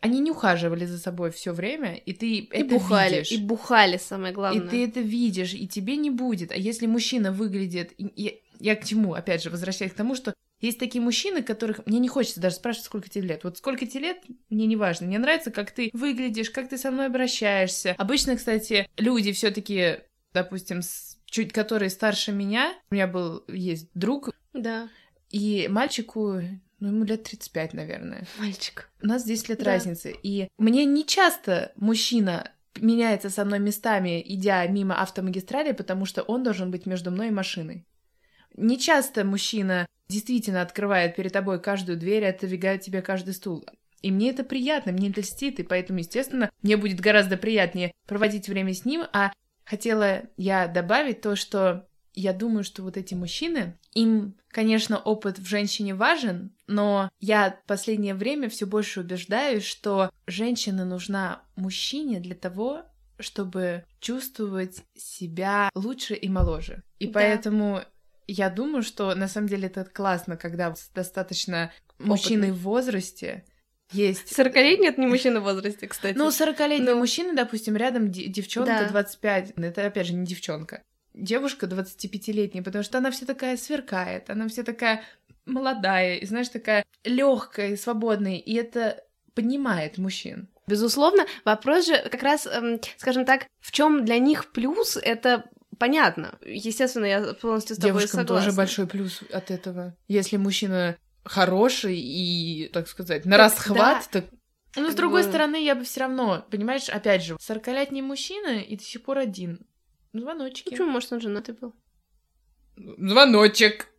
они 0.02 0.20
не 0.20 0.32
ухаживали 0.32 0.86
за 0.86 0.98
собой 0.98 1.30
все 1.32 1.52
время, 1.52 1.96
и 1.96 2.14
ты 2.14 2.32
И 2.36 2.50
это 2.52 2.76
бухали, 2.76 3.16
видишь. 3.16 3.32
и 3.32 3.38
бухали, 3.38 3.98
самое 3.98 4.32
И 4.32 4.36
главное. 4.36 4.68
ты 4.68 4.86
это 4.86 5.02
видишь, 5.02 5.54
и 5.54 5.68
тебе 5.68 5.98
не 5.98 6.10
будет. 6.10 6.52
А 6.52 6.56
если 6.56 6.86
мужчина 6.88 7.32
выглядит... 7.32 7.94
и- 7.98 8.06
и- 8.16 8.42
Я 8.62 8.76
к 8.76 8.86
чему, 8.86 9.14
опять 9.14 9.42
же, 9.44 9.50
возвращаюсь 9.50 9.92
к 9.94 9.96
тому, 9.96 10.16
что 10.16 10.34
есть 10.62 10.80
такие 10.80 11.02
мужчины, 11.02 11.42
которых 11.42 11.86
мне 11.86 12.00
не 12.00 12.10
хочется 12.10 12.42
даже 12.42 12.56
спрашивать, 12.56 12.86
сколько 12.86 13.10
тебе 13.10 13.30
лет. 13.30 13.44
Вот 13.46 13.58
сколько 13.58 13.86
тебе 13.86 14.02
лет, 14.02 14.18
мне 14.50 14.66
не 14.68 14.76
важно. 14.76 15.08
Мне 15.08 15.18
нравится, 15.20 15.50
как 15.52 15.72
ты 15.72 15.90
выглядишь, 15.94 16.50
как 16.50 16.68
ты 16.70 16.78
со 16.78 16.92
мной 16.92 17.06
обращаешься. 17.06 17.96
Обычно, 17.98 18.36
кстати, 18.36 18.88
люди 18.98 19.32
все 19.32 19.52
таки 19.52 20.00
допустим, 20.34 20.82
с- 20.82 21.18
чуть 21.30 21.54
которые 21.54 21.90
старше 21.90 22.32
меня. 22.32 22.74
У 22.92 22.96
меня 22.96 23.08
был, 23.08 23.44
есть 23.48 23.90
друг, 23.94 24.30
Да, 24.54 24.90
и 25.30 25.68
мальчику, 25.70 26.42
ну, 26.80 26.88
ему 26.88 27.04
лет 27.04 27.24
35, 27.24 27.74
наверное. 27.74 28.26
мальчик. 28.40 28.90
У 29.02 29.08
нас 29.08 29.24
10 29.24 29.50
лет 29.50 29.60
Да. 29.60 29.66
разницы. 29.66 30.16
И 30.24 30.48
мне 30.58 30.86
не 30.86 31.06
часто 31.06 31.72
мужчина 31.76 32.52
меняется 32.80 33.30
со 33.30 33.46
мной 33.46 33.60
местами, 33.60 34.22
идя 34.26 34.66
мимо 34.68 35.00
автомагистрали, 35.02 35.72
потому 35.74 36.06
что 36.06 36.22
он 36.24 36.44
должен 36.44 36.72
быть 36.72 36.86
между 36.86 37.12
мной 37.12 37.28
и 37.28 37.32
машиной. 37.32 37.86
Не 38.56 38.80
часто 38.80 39.24
мужчина 39.24 39.86
действительно 40.08 40.62
открывает 40.62 41.16
перед 41.16 41.32
тобой 41.34 41.62
каждую 41.62 41.98
дверь 41.98 42.24
и 42.24 42.28
отодвигает 42.28 42.82
тебе 42.82 43.02
каждый 43.02 43.34
стул. 43.34 43.66
И 44.02 44.12
мне 44.12 44.30
это 44.30 44.44
приятно, 44.44 44.92
мне 44.94 45.10
это 45.10 45.22
льстит, 45.22 45.60
и 45.60 45.64
поэтому, 45.64 46.00
естественно, 46.00 46.50
мне 46.62 46.78
будет 46.78 47.00
гораздо 47.02 47.38
приятнее 47.38 47.92
проводить 48.08 48.48
время 48.48 48.74
с 48.74 48.86
ним. 48.86 49.04
А 49.14 49.32
хотела 49.70 50.24
я 50.36 50.68
добавить 50.68 51.22
то, 51.22 51.36
что 51.36 51.88
я 52.14 52.34
думаю, 52.34 52.64
что 52.64 52.82
вот 52.82 52.98
эти 52.98 53.14
мужчины, 53.14 53.78
им, 53.94 54.36
конечно, 54.50 54.98
опыт 54.98 55.38
в 55.38 55.46
женщине 55.46 55.94
важен, 55.94 56.52
но 56.66 57.10
я 57.20 57.52
в 57.52 57.68
последнее 57.68 58.16
время 58.16 58.50
все 58.50 58.66
больше 58.66 59.02
убеждаюсь, 59.02 59.64
что 59.64 60.12
женщина 60.26 60.86
нужна 60.86 61.44
мужчине 61.56 62.20
для 62.20 62.36
того, 62.36 62.82
чтобы 63.20 63.86
чувствовать 64.00 64.84
себя 64.96 65.70
лучше 65.76 66.16
и 66.16 66.30
моложе. 66.30 66.82
И 66.98 67.06
Да. 67.06 67.14
поэтому 67.14 67.82
я 68.28 68.50
думаю, 68.50 68.82
что 68.82 69.14
на 69.14 69.28
самом 69.28 69.48
деле 69.48 69.68
это 69.68 69.86
классно, 69.86 70.36
когда 70.36 70.74
достаточно 70.96 71.72
мужчины 72.00 72.52
в 72.54 72.60
возрасте 72.60 73.46
есть 73.92 74.38
40-летний 74.38 74.88
это 74.88 75.00
не 75.02 75.08
мужчина 75.08 75.40
в 75.40 75.44
возрасте, 75.44 75.88
кстати. 75.88 76.18
ну, 76.18 76.28
40-летний 76.30 76.86
Ну. 76.94 76.98
мужчина, 76.98 77.34
допустим, 77.34 77.76
рядом 77.76 78.12
де- 78.12 78.28
девчонка 78.28 78.82
Да. 78.84 78.90
25, 78.90 79.54
это 79.58 79.86
опять 79.86 80.08
же 80.08 80.14
не 80.14 80.26
девчонка. 80.26 80.82
Девушка 81.14 81.66
25-летняя, 81.66 82.64
потому 82.64 82.84
что 82.84 82.98
она 83.00 83.12
вся 83.12 83.26
такая 83.26 83.58
сверкает, 83.58 84.30
она 84.30 84.48
вся 84.48 84.64
такая 84.64 85.04
молодая, 85.46 86.18
и 86.18 86.26
знаешь, 86.26 86.50
такая 86.50 86.84
легкая 87.04 87.76
свободная, 87.78 88.38
и 88.38 88.54
это 88.54 89.04
поднимает 89.34 89.98
мужчин. 89.98 90.48
Безусловно, 90.68 91.26
вопрос 91.46 91.88
же 91.88 91.98
как 92.10 92.22
раз, 92.22 92.46
эм, 92.46 92.80
скажем 92.98 93.26
так, 93.26 93.48
в 93.60 93.72
чем 93.72 94.06
для 94.06 94.20
них 94.20 94.52
плюс, 94.52 94.98
это 95.02 95.46
понятно. 95.80 96.38
Естественно, 96.46 97.06
я 97.06 97.34
полностью 97.34 97.76
с 97.76 97.80
тобой 97.80 97.92
Девушкам 98.02 98.20
согласна. 98.22 98.46
тоже 98.46 98.56
большой 98.56 98.86
плюс 98.88 99.22
от 99.32 99.50
этого. 99.50 99.96
Если 100.08 100.38
мужчина 100.38 100.96
хороший 101.24 101.98
и, 101.98 102.70
так 102.70 102.88
сказать, 102.88 103.26
на 103.26 103.38
расхват, 103.38 104.10
так... 104.12 104.26
Но 104.76 104.92
с 104.92 104.96
другой 104.96 105.24
бы- 105.24 105.30
стороны, 105.30 105.64
я 105.64 105.76
бы 105.76 105.84
все 105.84 106.02
равно, 106.02 106.46
понимаешь, 106.52 106.90
опять 106.90 107.24
же, 107.24 107.36
40-летний 107.36 108.02
мужчина 108.02 108.60
и 108.60 108.76
до 108.76 108.84
сих 108.84 109.04
пор 109.04 109.18
один. 109.18 109.66
Звоночки. 110.14 110.70
Почему, 110.70 110.90
может, 110.92 111.12
он 111.12 111.22
женатый 111.22 111.56
был? 111.56 111.74
Звоночек. 112.76 113.90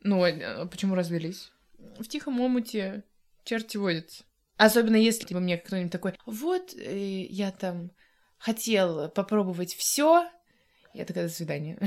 Ну, 0.00 0.22
а 0.24 0.66
почему 0.66 0.94
развелись? 0.94 1.52
В 1.98 2.06
тихом 2.06 2.40
омуте 2.40 3.04
черти 3.44 3.76
водятся. 3.76 4.24
Особенно 4.56 4.96
если 4.96 5.32
бы 5.34 5.40
мне 5.40 5.58
кто-нибудь 5.58 5.92
такой, 5.92 6.14
вот, 6.24 6.74
э, 6.74 7.24
я 7.24 7.50
там 7.50 7.90
хотел 8.38 9.10
попробовать 9.10 9.74
все. 9.74 10.28
Я 10.94 11.04
такая, 11.04 11.28
до 11.28 11.32
свидания. 11.32 11.78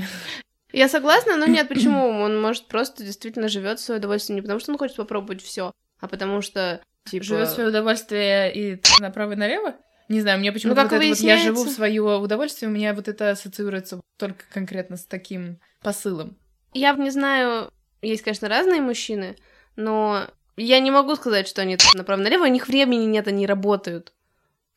Я 0.72 0.88
согласна, 0.88 1.36
но 1.36 1.46
нет, 1.46 1.68
почему? 1.68 2.06
Он, 2.08 2.40
может, 2.40 2.66
просто 2.66 3.04
действительно 3.04 3.48
живет 3.48 3.78
в 3.78 3.82
свое 3.82 3.98
удовольствие 3.98 4.36
не 4.36 4.42
потому, 4.42 4.60
что 4.60 4.72
он 4.72 4.78
хочет 4.78 4.96
попробовать 4.96 5.42
все, 5.42 5.72
а 6.00 6.08
потому 6.08 6.42
что, 6.42 6.80
типа... 7.04 7.24
Живет 7.24 7.48
в 7.48 7.52
свое 7.52 7.68
удовольствие 7.68 8.52
и 8.54 8.80
направо 9.00 9.32
и 9.32 9.36
налево? 9.36 9.76
Не 10.08 10.20
знаю, 10.20 10.40
мне 10.40 10.50
почему-то 10.50 10.82
Ну, 10.82 10.88
как 10.88 11.00
вот 11.00 11.06
вот 11.06 11.18
я 11.18 11.38
живу 11.38 11.64
в 11.64 11.70
свое 11.70 12.02
удовольствие, 12.02 12.68
у 12.68 12.74
меня 12.74 12.94
вот 12.94 13.06
это 13.06 13.30
ассоциируется 13.30 14.00
только 14.16 14.44
конкретно 14.52 14.96
с 14.96 15.04
таким 15.04 15.60
посылом. 15.82 16.36
Я 16.72 16.94
не 16.94 17.10
знаю, 17.10 17.70
есть, 18.02 18.22
конечно, 18.22 18.48
разные 18.48 18.80
мужчины, 18.80 19.36
но 19.76 20.26
я 20.56 20.80
не 20.80 20.90
могу 20.90 21.14
сказать, 21.14 21.46
что 21.46 21.62
они 21.62 21.78
направо-налево, 21.94 22.44
у 22.44 22.48
них 22.48 22.68
времени 22.68 23.04
нет, 23.04 23.28
они 23.28 23.46
работают. 23.46 24.12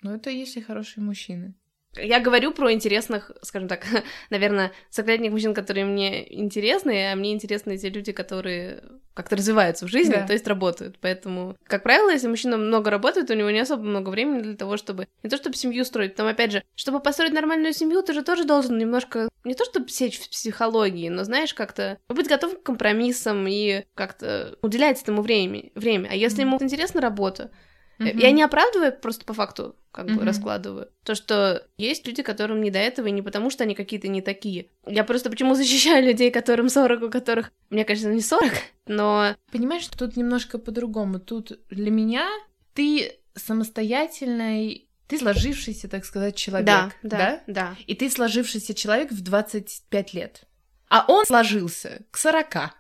Но 0.01 0.13
это 0.13 0.29
если 0.29 0.61
хорошие 0.61 1.03
мужчины. 1.03 1.55
Я 1.95 2.19
говорю 2.19 2.51
про 2.51 2.71
интересных, 2.73 3.31
скажем 3.41 3.67
так, 3.67 3.85
наверное, 4.29 4.71
сорокалетних 4.89 5.31
мужчин, 5.31 5.53
которые 5.53 5.85
мне 5.85 6.41
интересны, 6.41 7.11
а 7.11 7.15
мне 7.15 7.33
интересны 7.33 7.77
те 7.77 7.89
люди, 7.89 8.11
которые 8.11 8.83
как-то 9.13 9.35
развиваются 9.35 9.85
в 9.85 9.89
жизни, 9.89 10.13
Да. 10.13 10.25
то 10.25 10.33
есть 10.33 10.47
работают. 10.47 10.97
Поэтому, 10.99 11.55
как 11.67 11.83
правило, 11.83 12.09
если 12.09 12.27
мужчина 12.27 12.57
много 12.57 12.89
работает, 12.89 13.29
у 13.29 13.35
него 13.35 13.51
не 13.51 13.59
особо 13.59 13.83
много 13.83 14.09
времени 14.09 14.41
для 14.41 14.55
того, 14.55 14.75
чтобы 14.77 15.07
не 15.21 15.29
то 15.29 15.37
чтобы 15.37 15.55
семью 15.55 15.85
строить, 15.85 16.15
там 16.15 16.25
опять 16.25 16.51
же, 16.51 16.63
чтобы 16.75 16.99
построить 16.99 17.33
нормальную 17.33 17.73
семью, 17.73 18.01
ты 18.01 18.13
же 18.13 18.23
тоже 18.23 18.43
должен 18.43 18.77
немножко 18.77 19.29
не 19.43 19.53
то 19.53 19.65
чтобы 19.65 19.89
сечь 19.89 20.19
в 20.19 20.29
психологии, 20.29 21.09
но 21.09 21.23
знаешь, 21.25 21.53
как-то 21.53 21.99
быть 22.09 22.27
готов 22.27 22.59
к 22.59 22.63
компромиссам 22.63 23.45
и 23.47 23.83
как-то 23.93 24.57
уделять 24.63 25.01
этому 25.01 25.21
время. 25.21 25.69
время. 25.75 26.09
А 26.11 26.15
если 26.15 26.41
ему 26.41 26.57
интересна 26.59 26.99
работа, 27.01 27.51
Мгм. 27.99 28.17
Я 28.17 28.31
не 28.31 28.41
оправдываю, 28.43 28.91
просто 28.91 29.23
по 29.25 29.33
факту 29.33 29.75
как 29.91 30.05
бы 30.07 30.13
Мгм. 30.13 30.23
раскладываю. 30.25 30.89
То, 31.03 31.13
что 31.13 31.67
есть 31.77 32.07
люди, 32.07 32.23
которым 32.23 32.61
не 32.61 32.71
до 32.71 32.79
этого, 32.79 33.07
и 33.07 33.11
не 33.11 33.21
потому, 33.21 33.49
что 33.51 33.63
они 33.63 33.75
какие-то 33.75 34.07
не 34.07 34.21
такие. 34.21 34.67
Я 34.87 35.03
просто 35.03 35.29
почему 35.29 35.53
защищаю 35.55 36.03
людей, 36.07 36.31
которым 36.31 36.69
40, 36.69 37.03
у 37.03 37.09
которых... 37.11 37.51
Мне, 37.69 37.85
конечно, 37.85 38.09
не 38.09 38.21
40, 38.21 38.51
но... 38.87 39.35
Понимаешь, 39.51 39.83
что 39.83 39.97
тут 39.97 40.17
немножко 40.17 40.57
по-другому. 40.57 41.19
Тут 41.19 41.59
для 41.69 41.91
меня 41.91 42.27
ты 42.73 43.19
самостоятельный, 43.35 44.89
ты 45.07 45.17
сложившийся, 45.19 45.87
так 45.89 46.05
сказать, 46.05 46.35
человек. 46.35 46.65
Да, 46.65 46.91
да, 47.03 47.43
да. 47.47 47.75
И 47.85 47.93
ты 47.95 48.09
сложившийся 48.09 48.73
человек 48.73 49.11
в 49.11 49.21
25 49.21 50.13
лет. 50.13 50.43
А 50.89 51.05
он 51.07 51.25
сложился 51.25 52.01
к 52.11 52.17
40. 52.17 52.71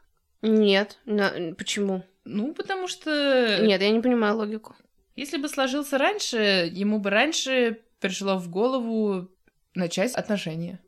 Нет, 0.41 0.97
на- 1.05 1.53
почему? 1.57 2.03
Ну, 2.25 2.53
потому 2.53 2.87
что... 2.87 3.59
Нет, 3.61 3.81
я 3.81 3.89
не 3.91 3.99
понимаю 3.99 4.37
логику. 4.37 4.75
Если 5.15 5.37
бы 5.37 5.47
сложился 5.49 5.97
раньше, 5.97 6.69
ему 6.71 6.99
бы 6.99 7.09
раньше 7.09 7.79
пришло 7.99 8.37
в 8.37 8.49
голову 8.49 9.29
начать 9.75 10.13
отношения. 10.15 10.79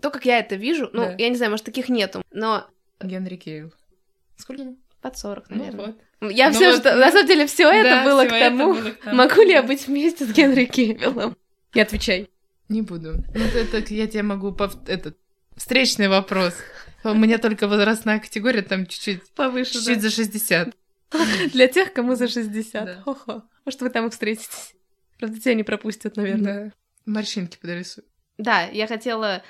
То, 0.00 0.10
как 0.10 0.24
я 0.24 0.38
это 0.38 0.56
вижу, 0.56 0.88
ну, 0.92 1.02
Да. 1.06 1.14
я 1.18 1.28
не 1.28 1.36
знаю, 1.36 1.50
может, 1.50 1.64
таких 1.66 1.88
нету, 1.88 2.22
но 2.32 2.66
Генри 3.00 3.36
Кейл. 3.36 3.72
Сколько 4.36 4.62
ему? 4.62 4.76
под 5.00 5.18
40, 5.18 5.50
Ну 5.50 5.56
наверное. 5.56 5.94
вот. 6.20 6.30
Я 6.30 6.50
Ну 6.50 6.54
все, 6.54 6.70
вот, 6.70 6.80
что... 6.80 6.94
ну, 6.94 7.00
На 7.00 7.10
самом 7.10 7.26
деле, 7.26 7.46
все 7.46 7.68
это 7.68 7.88
Да, 7.90 8.04
было 8.04 8.20
всё 8.20 8.30
к 8.30 8.32
это 8.34 8.44
тому, 8.56 8.74
было 8.74 8.90
к 8.90 9.00
тому. 9.00 9.16
могу 9.16 9.42
ли 9.42 9.50
я 9.50 9.62
быть 9.64 9.86
вместе 9.88 10.24
с 10.26 10.32
Генри 10.32 10.64
Кевиллом? 10.66 11.36
Не 11.74 11.80
отвечай. 11.80 12.30
Не 12.68 12.82
буду. 12.82 13.14
Ну, 13.34 13.44
это 13.44 13.94
я 13.94 14.06
тебе 14.06 14.22
могу... 14.22 14.50
пов- 14.52 14.78
Этот... 14.88 15.16
Встречный 15.56 16.06
вопрос. 16.08 16.54
У 17.04 17.14
меня 17.14 17.38
только 17.38 17.66
возрастная 17.66 18.20
категория, 18.20 18.62
там 18.62 18.86
чуть-чуть... 18.86 19.28
Повыше, 19.32 19.72
Чуть-чуть 19.74 20.00
за 20.02 20.10
60. 20.10 20.72
Для 21.52 21.68
тех, 21.68 21.92
кому 21.92 22.14
за 22.14 22.28
60. 22.28 22.84
Да. 22.84 23.02
Хо-хо. 23.04 23.42
Может, 23.64 23.80
вы 23.80 23.90
там 23.90 24.06
и 24.06 24.10
встретитесь. 24.10 24.74
Правда, 25.18 25.40
тебя 25.40 25.54
не 25.54 25.62
пропустят, 25.62 26.16
наверное. 26.16 26.64
Да. 27.06 27.12
Морщинки 27.12 27.58
подрисую. 27.60 28.04
Да, 28.38 28.62
я 28.64 28.86
хотела 28.86 29.42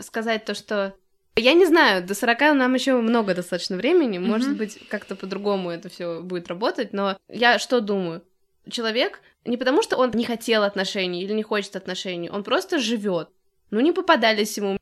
сказать 0.00 0.44
то, 0.44 0.54
что 0.54 0.94
я 1.36 1.54
не 1.54 1.66
знаю, 1.66 2.04
до 2.04 2.14
40 2.14 2.40
нам 2.54 2.74
еще 2.74 2.94
много 3.00 3.34
достаточно 3.34 3.76
времени, 3.76 4.18
Мгм. 4.18 4.28
может 4.28 4.56
быть, 4.56 4.78
как-то 4.88 5.16
по-другому 5.16 5.70
это 5.70 5.88
все 5.88 6.20
будет 6.20 6.48
работать, 6.48 6.92
но 6.92 7.16
я 7.28 7.58
что 7.58 7.80
думаю? 7.80 8.22
Человек 8.70 9.20
не 9.44 9.56
потому, 9.56 9.82
что 9.82 9.96
он 9.96 10.10
не 10.14 10.24
хотел 10.24 10.62
отношений 10.62 11.22
или 11.24 11.32
не 11.32 11.42
хочет 11.42 11.74
отношений, 11.76 12.30
он 12.30 12.44
просто 12.44 12.78
живет. 12.78 13.28
Ну, 13.70 13.80
не 13.80 13.92
попадались 13.92 14.56
ему. 14.58 14.76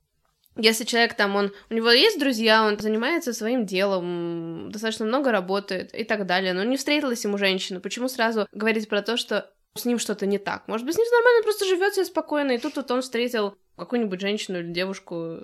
Если 0.56 0.84
человек 0.84 1.14
там, 1.14 1.36
он, 1.36 1.52
у 1.70 1.74
него 1.74 1.90
есть 1.90 2.18
друзья, 2.18 2.64
он 2.66 2.78
занимается 2.78 3.32
своим 3.32 3.66
делом, 3.66 4.70
достаточно 4.70 5.06
много 5.06 5.30
работает 5.30 5.94
и 5.94 6.04
так 6.04 6.26
далее, 6.26 6.52
но 6.52 6.64
не 6.64 6.76
встретилась 6.76 7.24
ему 7.24 7.38
женщина, 7.38 7.80
почему 7.80 8.08
сразу 8.08 8.48
говорить 8.52 8.88
про 8.88 9.02
то, 9.02 9.16
что 9.16 9.50
с 9.76 9.84
ним 9.84 9.98
что-то 9.98 10.26
не 10.26 10.38
так? 10.38 10.66
Может 10.66 10.84
быть, 10.84 10.96
с 10.96 10.98
ним 10.98 11.06
нормально, 11.10 11.42
просто 11.44 11.64
живет 11.66 11.94
себе 11.94 12.04
спокойно, 12.04 12.52
и 12.52 12.58
тут 12.58 12.76
вот 12.76 12.90
он 12.90 13.02
встретил 13.02 13.56
какую-нибудь 13.76 14.20
женщину 14.20 14.58
или 14.58 14.72
девушку 14.72 15.38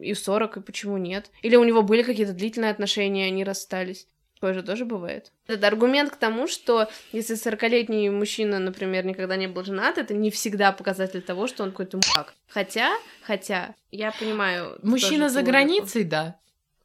и 0.00 0.12
в 0.12 0.18
40, 0.18 0.56
и 0.56 0.60
почему 0.60 0.96
нет? 0.96 1.30
Или 1.42 1.56
у 1.56 1.64
него 1.64 1.82
были 1.82 2.02
какие-то 2.02 2.32
длительные 2.32 2.72
отношения, 2.72 3.26
они 3.26 3.44
расстались. 3.44 4.06
Тоже 4.40 4.62
тоже 4.62 4.86
бывает. 4.86 5.32
Это 5.46 5.66
аргумент 5.66 6.12
к 6.12 6.16
тому, 6.16 6.48
что 6.48 6.88
если 7.12 7.36
40-летний 7.36 8.08
мужчина, 8.08 8.58
например, 8.58 9.04
никогда 9.04 9.36
не 9.36 9.46
был 9.46 9.64
женат, 9.64 9.98
это 9.98 10.14
не 10.14 10.30
всегда 10.30 10.72
показатель 10.72 11.20
того, 11.20 11.46
что 11.46 11.62
он 11.62 11.72
какой-то 11.72 11.98
мудак. 11.98 12.34
Хотя, 12.48 12.96
хотя, 13.22 13.74
я 13.90 14.12
понимаю... 14.12 14.78
Мужчина 14.82 15.28
за 15.28 15.42
границей, 15.42 16.04
да. 16.04 16.38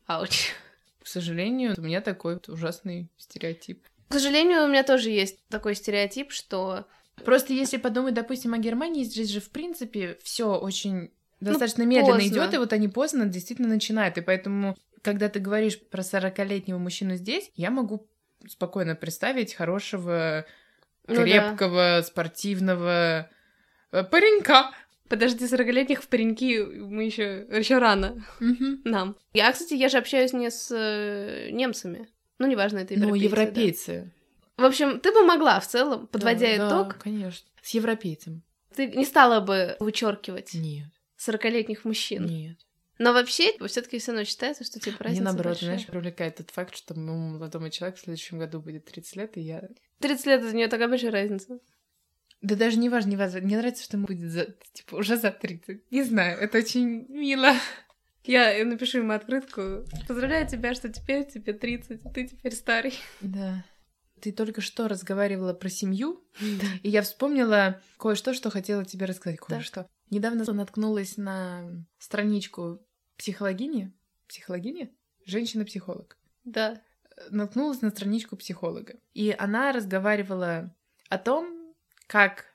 Ауч. 0.06 0.52
К 1.02 1.08
сожалению, 1.08 1.76
у 1.78 1.82
меня 1.82 2.02
такой 2.02 2.34
вот 2.34 2.50
ужасный 2.50 3.08
стереотип. 3.18 3.86
К 4.10 4.14
сожалению, 4.14 4.66
у 4.66 4.68
меня 4.68 4.84
тоже 4.84 5.10
есть 5.10 5.38
такой 5.48 5.76
стереотип, 5.76 6.32
что... 6.32 6.86
Просто 7.24 7.54
если 7.54 7.78
подумать, 7.78 8.14
допустим, 8.14 8.54
о 8.54 8.58
Германии, 8.58 9.04
здесь 9.04 9.30
же, 9.30 9.40
в 9.40 9.50
принципе, 9.50 10.18
все 10.22 10.58
очень 10.58 11.12
Ну, 11.40 11.52
достаточно 11.52 11.84
медленно 11.84 12.20
поздно. 12.20 12.28
идет, 12.28 12.54
и 12.54 12.58
вот 12.58 12.74
они 12.74 12.90
поздно 12.90 13.26
действительно 13.26 13.70
начинают. 13.70 14.18
И 14.18 14.22
поэтому, 14.22 14.76
когда 15.06 15.30
ты 15.30 15.40
говоришь 15.40 15.80
про 15.80 16.02
40-летнего 16.02 16.78
мужчину 16.80 17.16
здесь, 17.16 17.50
я 17.56 17.70
могу 17.72 18.08
спокойно 18.48 18.96
представить 18.96 19.54
хорошего, 19.54 20.46
Ну 21.08 21.16
да. 21.16 21.24
крепкого, 21.24 22.02
спортивного 22.04 23.30
э, 23.92 24.04
паренька. 24.04 24.72
Подожди, 25.08 25.46
40-летних 25.46 26.02
в 26.02 26.08
пареньки 26.08 26.60
мы 26.64 27.04
еще 27.04 27.46
еще 27.52 27.78
рано 27.78 28.26
нам. 28.84 29.16
Я, 29.34 29.52
кстати, 29.54 29.76
я 29.76 29.88
же 29.90 29.98
общаюсь 30.00 30.34
не 30.34 30.50
с 30.50 30.72
э, 30.76 31.50
немцами. 31.52 32.10
Ну, 32.40 32.48
неважно, 32.48 32.80
это 32.80 32.96
Ну, 32.98 33.14
европейцы. 33.14 33.32
да. 33.36 33.42
европейцы. 33.94 34.12
В 34.58 34.66
общем, 34.66 35.00
ты 35.00 35.12
бы 35.12 35.24
могла 35.24 35.60
в 35.60 35.68
целом, 35.68 36.08
подводя 36.08 36.48
Да, 36.58 36.68
итог, 36.68 36.88
Да, 36.90 36.94
конечно. 37.00 37.48
С 37.62 37.70
европейцем. 37.72 38.42
ты 38.76 38.88
не 38.88 39.06
стала 39.06 39.40
бы 39.42 39.76
вычеркивать 39.80 40.54
Нет, 40.56 40.88
40-летних 41.20 41.86
мужчин. 41.86 42.26
нет. 42.26 42.58
Но 42.98 43.14
вообще, 43.14 43.52
все-таки 43.68 44.00
все 44.00 44.12
равно 44.12 44.24
считается, 44.24 44.64
что 44.64 44.80
типа 44.80 45.04
разница 45.04 45.22
Мне 45.22 45.32
наоборот, 45.32 45.54
большая. 45.54 45.70
знаешь, 45.70 45.88
привлекает 45.88 46.38
тот 46.38 46.52
факт, 46.52 46.76
что 46.76 46.94
моему 46.94 47.30
молодому 47.38 47.70
человеку 47.70 48.00
в 48.00 48.02
следующем 48.02 48.40
году 48.40 48.62
будет 48.62 48.86
30 48.86 49.16
лет, 49.18 49.38
и 49.38 49.42
я 49.42 49.68
30 50.00 50.26
лет 50.26 50.44
это 50.44 50.56
не 50.56 50.68
такая 50.68 50.88
большая 50.88 51.12
разница. 51.12 51.60
Да 52.42 52.56
даже 52.56 52.78
не 52.78 52.90
важно, 52.90 53.10
не 53.10 53.18
важно. 53.18 53.42
Мне 53.42 53.58
нравится, 53.58 53.84
что 53.84 53.98
ему 53.98 54.08
будет 54.08 54.30
за, 54.32 54.46
типа, 54.74 54.96
уже 54.96 55.18
за 55.18 55.32
30. 55.32 55.92
Не 55.92 56.04
знаю, 56.04 56.40
это 56.40 56.60
очень 56.60 57.08
мило. 57.10 57.54
Я 58.24 58.64
напишу 58.66 59.00
ему 59.00 59.14
открытку. 59.14 59.86
Поздравляю 60.08 60.48
тебя, 60.48 60.74
что 60.74 60.90
теперь 60.90 61.26
тебе 61.26 61.54
30, 61.54 62.06
а 62.06 62.10
ты 62.10 62.28
теперь 62.28 62.54
старый. 62.54 62.94
Да. 63.22 63.64
Ты 64.26 64.32
только 64.32 64.60
что 64.60 64.88
разговаривала 64.88 65.54
про 65.54 65.70
семью, 65.70 66.24
и 66.82 66.90
я 66.90 67.04
вспомнила 67.04 67.80
кое-что, 68.00 68.34
что 68.34 68.50
хотела 68.50 68.84
тебе 68.84 69.06
рассказать. 69.06 69.40
Кое-что. 69.40 69.88
Недавно 70.10 70.52
наткнулась 70.52 71.18
на 71.18 71.86
страничку 72.00 72.82
психологини. 73.18 73.94
Психологини? 74.28 74.92
Женщина-психолог. 75.28 76.18
Да. 76.44 76.82
наткнулась 77.30 77.84
на 77.84 77.92
страничку 77.92 78.36
психолога. 78.36 78.96
И 79.14 79.30
она 79.38 79.72
разговаривала 79.72 80.76
о 81.10 81.20
том, 81.20 81.76
как 82.08 82.46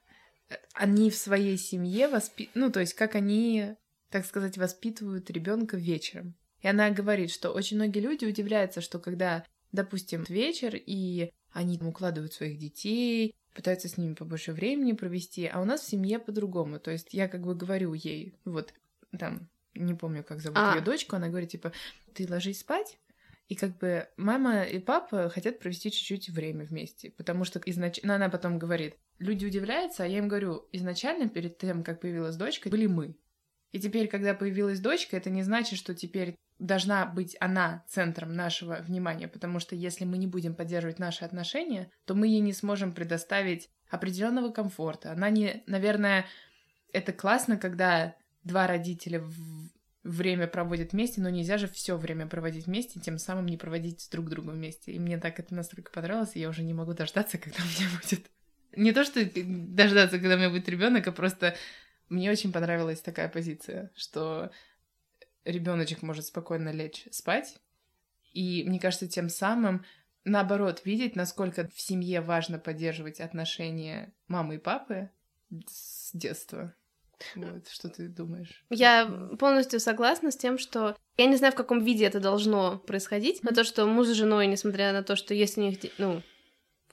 они 0.75 1.09
в 1.09 1.15
своей 1.15 1.57
семье 1.57 2.09
воспи... 2.09 2.51
ну, 2.55 2.73
то 2.73 2.81
есть 2.81 2.95
как 2.95 3.15
они, 3.15 3.77
так 4.09 4.27
сказать, 4.27 4.59
воспитывают 4.59 5.31
ребенка 5.31 5.77
вечером. 5.77 6.35
И 6.63 6.67
она 6.67 6.91
говорит, 6.91 7.31
что 7.31 7.53
очень 7.53 7.77
многие 7.77 8.01
люди 8.01 8.25
удивляются, 8.25 8.81
что 8.81 8.99
когда, 8.99 9.45
допустим, 9.71 10.25
вечер, 10.29 10.75
и 10.75 11.31
они 11.53 11.79
там 11.79 11.89
укладывают 11.89 12.33
своих 12.33 12.59
детей, 12.59 13.35
пытаются 13.55 13.89
с 13.89 13.97
ними 13.97 14.15
побольше 14.15 14.53
времени 14.53 14.93
провести, 14.93 15.47
а 15.47 15.61
у 15.61 15.65
нас 15.65 15.81
в 15.81 15.89
семье 15.89 16.19
по-другому. 16.19 16.79
То 16.79 16.91
есть 16.91 17.13
я 17.13 17.29
как 17.29 17.43
бы 17.43 17.55
говорю 17.55 17.93
ей, 17.95 18.35
вот 18.45 18.73
там, 19.19 19.49
не 19.75 19.95
помню, 19.95 20.25
как 20.25 20.41
зовут 20.41 20.59
А. 20.59 20.77
ее 20.77 20.83
дочку, 20.83 21.17
она 21.17 21.29
говорит, 21.29 21.51
типа, 21.51 21.73
ты 22.15 22.27
ложись 22.29 22.61
спать, 22.61 22.99
и 23.49 23.57
как 23.57 23.77
бы 23.79 24.09
мама 24.17 24.63
и 24.63 24.79
папа 24.79 25.29
хотят 25.29 25.59
провести 25.59 25.91
чуть-чуть 25.91 26.31
время 26.31 26.65
вместе, 26.65 27.11
потому 27.11 27.45
что 27.45 27.61
изначально... 27.67 28.15
она 28.15 28.29
потом 28.29 28.59
говорит, 28.59 28.95
люди 29.19 29.45
удивляются, 29.45 30.05
а 30.05 30.07
я 30.07 30.19
им 30.19 30.29
говорю, 30.29 30.69
изначально 30.73 31.29
перед 31.29 31.59
тем, 31.59 31.83
как 31.83 32.01
появилась 32.01 32.37
дочка, 32.37 32.69
были 32.69 32.87
мы. 32.87 33.17
И 33.73 33.81
теперь, 33.81 34.09
когда 34.09 34.35
появилась 34.35 34.81
дочка, 34.81 35.17
это 35.17 35.31
не 35.31 35.43
значит, 35.43 35.79
что 35.79 35.95
теперь 35.95 36.37
должна 36.61 37.07
быть 37.07 37.37
она 37.41 37.85
центром 37.89 38.35
нашего 38.35 38.77
внимания, 38.77 39.27
потому 39.27 39.59
что 39.59 39.75
если 39.75 40.05
мы 40.05 40.19
не 40.19 40.27
будем 40.27 40.55
поддерживать 40.55 40.99
наши 40.99 41.25
отношения, 41.25 41.91
то 42.05 42.15
мы 42.15 42.29
ей 42.29 42.41
не 42.41 42.53
сможем 42.53 42.93
предоставить 42.93 43.71
определенного 43.89 44.51
комфорта. 44.51 45.11
Она 45.11 45.31
не, 45.31 45.65
наверное, 45.67 46.27
это 46.93 47.13
классно, 47.13 47.57
когда 47.57 48.15
два 48.45 48.67
родителя 48.67 49.25
время 50.03 50.47
проводят 50.47 50.93
вместе, 50.93 51.21
но 51.21 51.31
нельзя 51.31 51.59
же 51.59 51.67
все 51.67 51.97
время 51.97 52.27
проводить 52.27 52.67
вместе, 52.67 53.01
тем 53.01 53.19
самым 53.19 53.47
не 53.47 53.57
проводить 53.57 54.09
друг 54.13 54.29
другом 54.29 54.55
вместе. 54.55 54.93
И 54.93 54.99
мне 54.99 55.19
так 55.19 55.41
это 55.41 55.55
настолько 55.55 55.91
понравилось, 55.91 56.33
и 56.35 56.41
я 56.41 56.49
уже 56.49 56.63
не 56.63 56.75
могу 56.75 56.95
дождаться, 56.95 57.39
когда 57.39 57.63
у 57.63 57.67
меня 57.67 57.91
будет. 58.01 58.27
Не 58.77 58.93
то, 58.93 59.03
что 59.03 59.21
дождаться, 59.25 60.21
когда 60.21 60.37
у 60.37 60.39
меня 60.39 60.49
будет 60.49 60.69
ребенок, 60.69 61.05
а 61.09 61.11
просто 61.11 61.57
мне 62.09 62.31
очень 62.31 62.53
понравилась 62.53 63.01
такая 63.01 63.29
позиция, 63.29 63.91
что 63.97 64.53
ребеночек 65.45 66.03
может 66.03 66.27
спокойно 66.27 66.71
лечь 66.71 67.07
спать. 67.11 67.59
И 68.33 68.65
мне 68.65 68.79
кажется, 68.79 69.09
тем 69.09 69.29
самым 69.29 69.85
наоборот, 70.25 70.83
видеть, 70.85 71.17
насколько 71.17 71.69
в 71.69 71.81
семье 71.81 72.21
важно 72.21 72.59
поддерживать 72.59 73.21
отношения 73.21 74.13
мамы 74.29 74.57
и 74.57 74.59
папы 74.59 75.11
с 75.67 76.11
детства. 76.13 76.75
Вот, 77.35 77.69
что 77.69 77.89
ты 77.89 78.09
думаешь? 78.09 78.65
Я 78.71 79.07
полностью 79.39 79.79
согласна 79.81 80.31
с 80.31 80.37
тем, 80.37 80.59
что 80.59 80.97
я 81.19 81.27
не 81.27 81.37
знаю, 81.37 81.53
в 81.53 81.57
каком 81.57 81.85
виде 81.85 82.05
это 82.07 82.19
должно 82.21 82.79
происходить, 82.79 83.43
но 83.43 83.51
то, 83.51 83.65
что 83.65 83.85
муж 83.87 84.07
с 84.07 84.13
женой, 84.13 84.47
несмотря 84.47 84.93
на 84.93 85.03
то, 85.03 85.17
что 85.17 85.35
есть 85.35 85.59
у 85.59 85.61
них, 85.61 85.79
ну, 85.99 86.23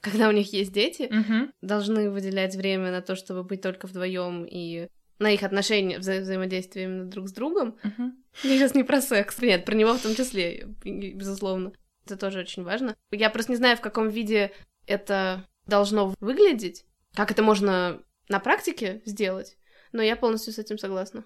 когда 0.00 0.28
у 0.28 0.32
них 0.32 0.52
есть 0.52 0.72
дети, 0.72 1.08
Мгм. 1.10 1.52
должны 1.62 2.10
выделять 2.10 2.54
время 2.56 2.90
на 2.90 3.00
то, 3.00 3.16
чтобы 3.16 3.42
быть 3.42 3.62
только 3.62 3.86
вдвоем 3.86 4.44
и 4.44 4.88
на 5.18 5.30
их 5.32 5.42
отношения, 5.42 5.98
вза- 5.98 6.20
взаимодействие 6.20 6.84
именно 6.86 7.04
друг 7.06 7.28
с 7.28 7.32
другом. 7.32 7.76
Мгм. 7.82 8.24
Я 8.42 8.56
сейчас 8.56 8.74
не 8.74 8.84
про 8.84 9.00
секс, 9.00 9.38
нет, 9.40 9.64
про 9.64 9.74
него 9.74 9.94
в 9.94 10.02
том 10.02 10.14
числе, 10.14 10.66
безусловно. 10.84 11.72
Это 12.06 12.16
тоже 12.16 12.40
очень 12.40 12.62
важно. 12.62 12.96
Я 13.10 13.28
просто 13.30 13.52
не 13.52 13.56
знаю, 13.56 13.76
в 13.76 13.80
каком 13.80 14.08
виде 14.08 14.52
это 14.86 15.46
должно 15.66 16.14
выглядеть, 16.20 16.84
как 17.14 17.30
это 17.30 17.42
можно 17.42 18.02
на 18.28 18.40
практике 18.40 19.02
сделать, 19.04 19.56
но 19.92 20.02
я 20.02 20.16
полностью 20.16 20.52
с 20.52 20.58
этим 20.58 20.78
согласна. 20.78 21.24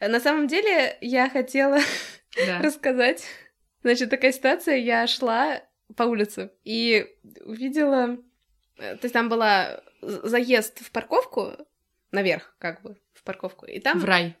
На 0.00 0.20
самом 0.20 0.46
деле, 0.48 0.96
я 1.00 1.28
хотела 1.28 1.78
Да. 2.46 2.60
рассказать. 2.62 3.24
Значит, 3.82 4.10
такая 4.10 4.32
ситуация, 4.32 4.76
я 4.76 5.06
шла 5.06 5.60
по 5.96 6.04
улице 6.04 6.50
и 6.64 7.06
увидела... 7.44 8.16
э, 8.78 8.96
То 8.96 9.04
есть 9.04 9.12
там 9.12 9.28
была 9.28 9.82
заезд 10.00 10.80
в 10.84 10.90
парковку, 10.90 11.52
наверх, 12.10 12.56
как 12.58 12.82
бы, 12.82 12.96
парковку. 13.24 13.66
И 13.66 13.80
там 13.80 13.98
В 14.00 14.04
рай. 14.04 14.36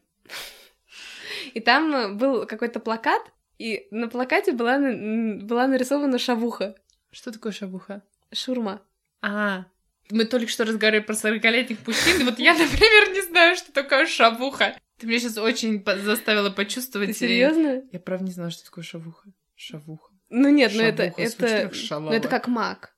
и 1.54 1.60
там 1.60 1.94
э, 1.94 2.12
был 2.14 2.46
какой-то 2.46 2.80
плакат, 2.80 3.22
и 3.58 3.86
на 3.90 4.08
плакате 4.08 4.52
была, 4.52 4.78
была 4.78 5.66
нарисована 5.66 6.18
шавуха, 6.18 6.74
Что 7.10 7.32
такое 7.32 7.52
шавуха? 7.52 8.02
шурма. 8.32 8.82
А, 9.22 9.64
мы 10.10 10.24
только 10.24 10.48
что 10.48 10.64
разговаривали 10.64 11.04
про 11.04 11.14
40-летних 11.14 11.86
мужчин, 11.86 12.24
вот 12.24 12.38
я, 12.38 12.52
например, 12.58 13.14
не 13.14 13.22
знаю, 13.22 13.56
что 13.56 13.72
такое 13.72 14.06
шавуха. 14.06 14.76
Ты 14.98 15.06
меня 15.06 15.18
сейчас 15.18 15.38
очень 15.38 15.84
заставила 16.02 16.50
почувствовать. 16.50 17.08
Ты 17.08 17.14
серьезно? 17.14 17.82
Я 17.90 18.00
правда 18.00 18.24
не 18.26 18.32
знала, 18.32 18.50
что 18.50 18.64
такое 18.64 18.84
шавуха. 18.84 19.28
Шавуха. 19.56 20.12
Ну 20.30 20.48
нет, 20.48 20.72
ну 20.74 20.82
это, 20.82 21.04
Шавуха, 21.04 21.22
это, 21.22 21.68
как 21.68 22.00
ну 22.00 22.10
это 22.12 22.28
как 22.28 22.48
мак. 22.48 22.94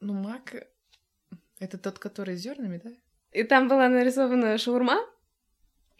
Ну, 0.00 0.12
мак... 0.12 0.54
Это 1.58 1.78
тот, 1.78 1.98
который 1.98 2.36
с 2.36 2.40
зернами, 2.40 2.80
да? 2.82 2.90
И 3.36 3.42
там 3.44 3.68
была 3.68 3.88
нарисована 3.88 4.56
шаурма, 4.56 4.98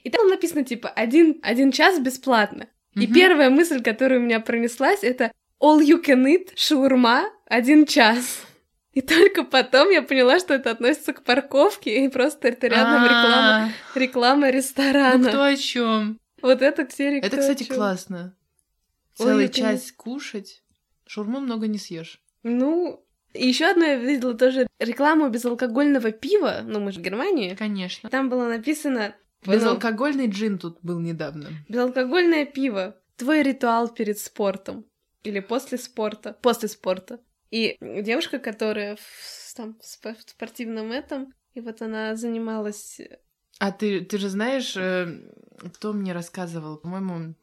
и 0.03 0.09
там 0.11 0.29
написано 0.29 0.65
типа 0.65 0.89
один, 0.89 1.39
один 1.43 1.71
час 1.71 1.99
бесплатно. 2.01 2.67
И 2.95 3.01
Мгм. 3.07 3.13
первая 3.15 3.51
мысль, 3.51 3.83
которая 3.83 4.19
у 4.21 4.23
меня 4.23 4.41
пронеслась, 4.41 5.05
это 5.05 5.31
all 5.61 5.81
you 5.81 6.03
can 6.03 6.25
eat 6.25 6.53
шаурма 6.57 7.31
один 7.45 7.85
час. 7.85 8.43
И 8.95 9.03
только 9.03 9.45
потом 9.45 9.91
я 9.91 10.01
поняла, 10.01 10.39
что 10.39 10.55
это 10.55 10.71
относится 10.71 11.13
к 11.13 11.23
парковке, 11.25 12.05
и 12.07 12.09
просто 12.09 12.49
это 12.49 12.69
рядом 12.69 13.05
реклама, 13.05 13.71
А, 13.95 13.99
реклама 13.99 14.47
Ну, 14.47 14.53
ресторана. 14.53 15.29
кто 15.29 15.43
о 15.45 15.57
чем? 15.57 16.19
Вот 16.41 16.63
это 16.63 16.89
серия 16.91 17.19
Это, 17.19 17.29
«Кто 17.29 17.37
о 17.37 17.41
кстати, 17.41 17.65
чём?». 17.65 17.77
классно. 17.77 18.35
Целый 19.15 19.51
час 19.51 19.93
кушать. 19.93 20.63
Шурму 21.07 21.41
много 21.41 21.67
не 21.67 21.77
съешь. 21.77 22.23
Ну, 22.43 23.05
и 23.37 23.47
еще 23.47 23.67
одно 23.67 23.85
я 23.85 23.97
видела 23.97 24.35
тоже 24.35 24.67
рекламу 24.79 25.29
безалкогольного 25.29 26.13
пива, 26.13 26.61
ну 26.65 26.81
мы 26.81 26.93
же 26.93 27.01
в 27.01 27.03
Германии. 27.03 27.55
Конечно. 27.55 28.09
Там 28.11 28.29
было 28.29 28.49
написано 28.49 29.15
ну, 29.47 29.53
Безалкогольный 29.53 30.29
джин 30.29 30.59
тут 30.59 30.79
был 30.83 31.01
недавно. 31.01 31.51
безалкогольное 31.69 32.47
пиво. 32.47 32.97
Твой 33.17 33.43
ритуал 33.43 33.89
перед 33.89 34.19
спортом. 34.19 34.85
Или 35.23 35.41
после 35.41 35.79
спорта. 35.79 36.37
После 36.43 36.69
спорта. 36.69 37.21
И 37.51 37.77
девушка, 37.81 38.39
которая 38.39 38.97
в, 38.97 39.55
там, 39.55 39.79
в 39.81 39.85
спо- 39.85 40.17
в 40.17 40.31
спортивном 40.31 40.93
этом, 40.93 41.33
и 41.55 41.61
вот 41.61 41.81
она 41.81 42.17
занималась... 42.17 43.01
А 43.59 43.73
ты, 43.73 44.05
ты 44.05 44.19
же 44.19 44.29
знаешь, 44.29 44.77
э, 44.77 45.07
кто 45.75 45.93
мне 45.93 46.13
рассказывал, 46.13 46.77
по-моему, 46.77 47.35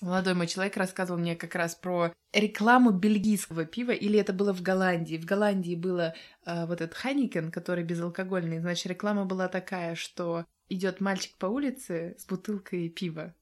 Молодой 0.00 0.34
мой 0.34 0.46
человек 0.46 0.76
рассказывал 0.76 1.18
мне 1.18 1.36
как 1.36 1.54
раз 1.54 1.74
про 1.74 2.12
рекламу 2.32 2.90
бельгийского 2.90 3.64
пива, 3.64 3.92
или 3.92 4.18
это 4.18 4.32
было 4.32 4.52
в 4.52 4.62
Голландии. 4.62 5.16
В 5.16 5.24
Голландии 5.24 5.74
было 5.74 6.14
э, 6.44 6.66
вот 6.66 6.80
этот 6.80 6.94
Ханикен, 6.94 7.50
который 7.50 7.84
безалкогольный. 7.84 8.60
Значит, 8.60 8.86
реклама 8.86 9.24
была 9.24 9.48
такая, 9.48 9.94
что 9.94 10.44
идет 10.68 11.00
мальчик 11.00 11.36
по 11.38 11.46
улице 11.46 12.16
с 12.18 12.26
бутылкой 12.26 12.88
пива. 12.88 13.34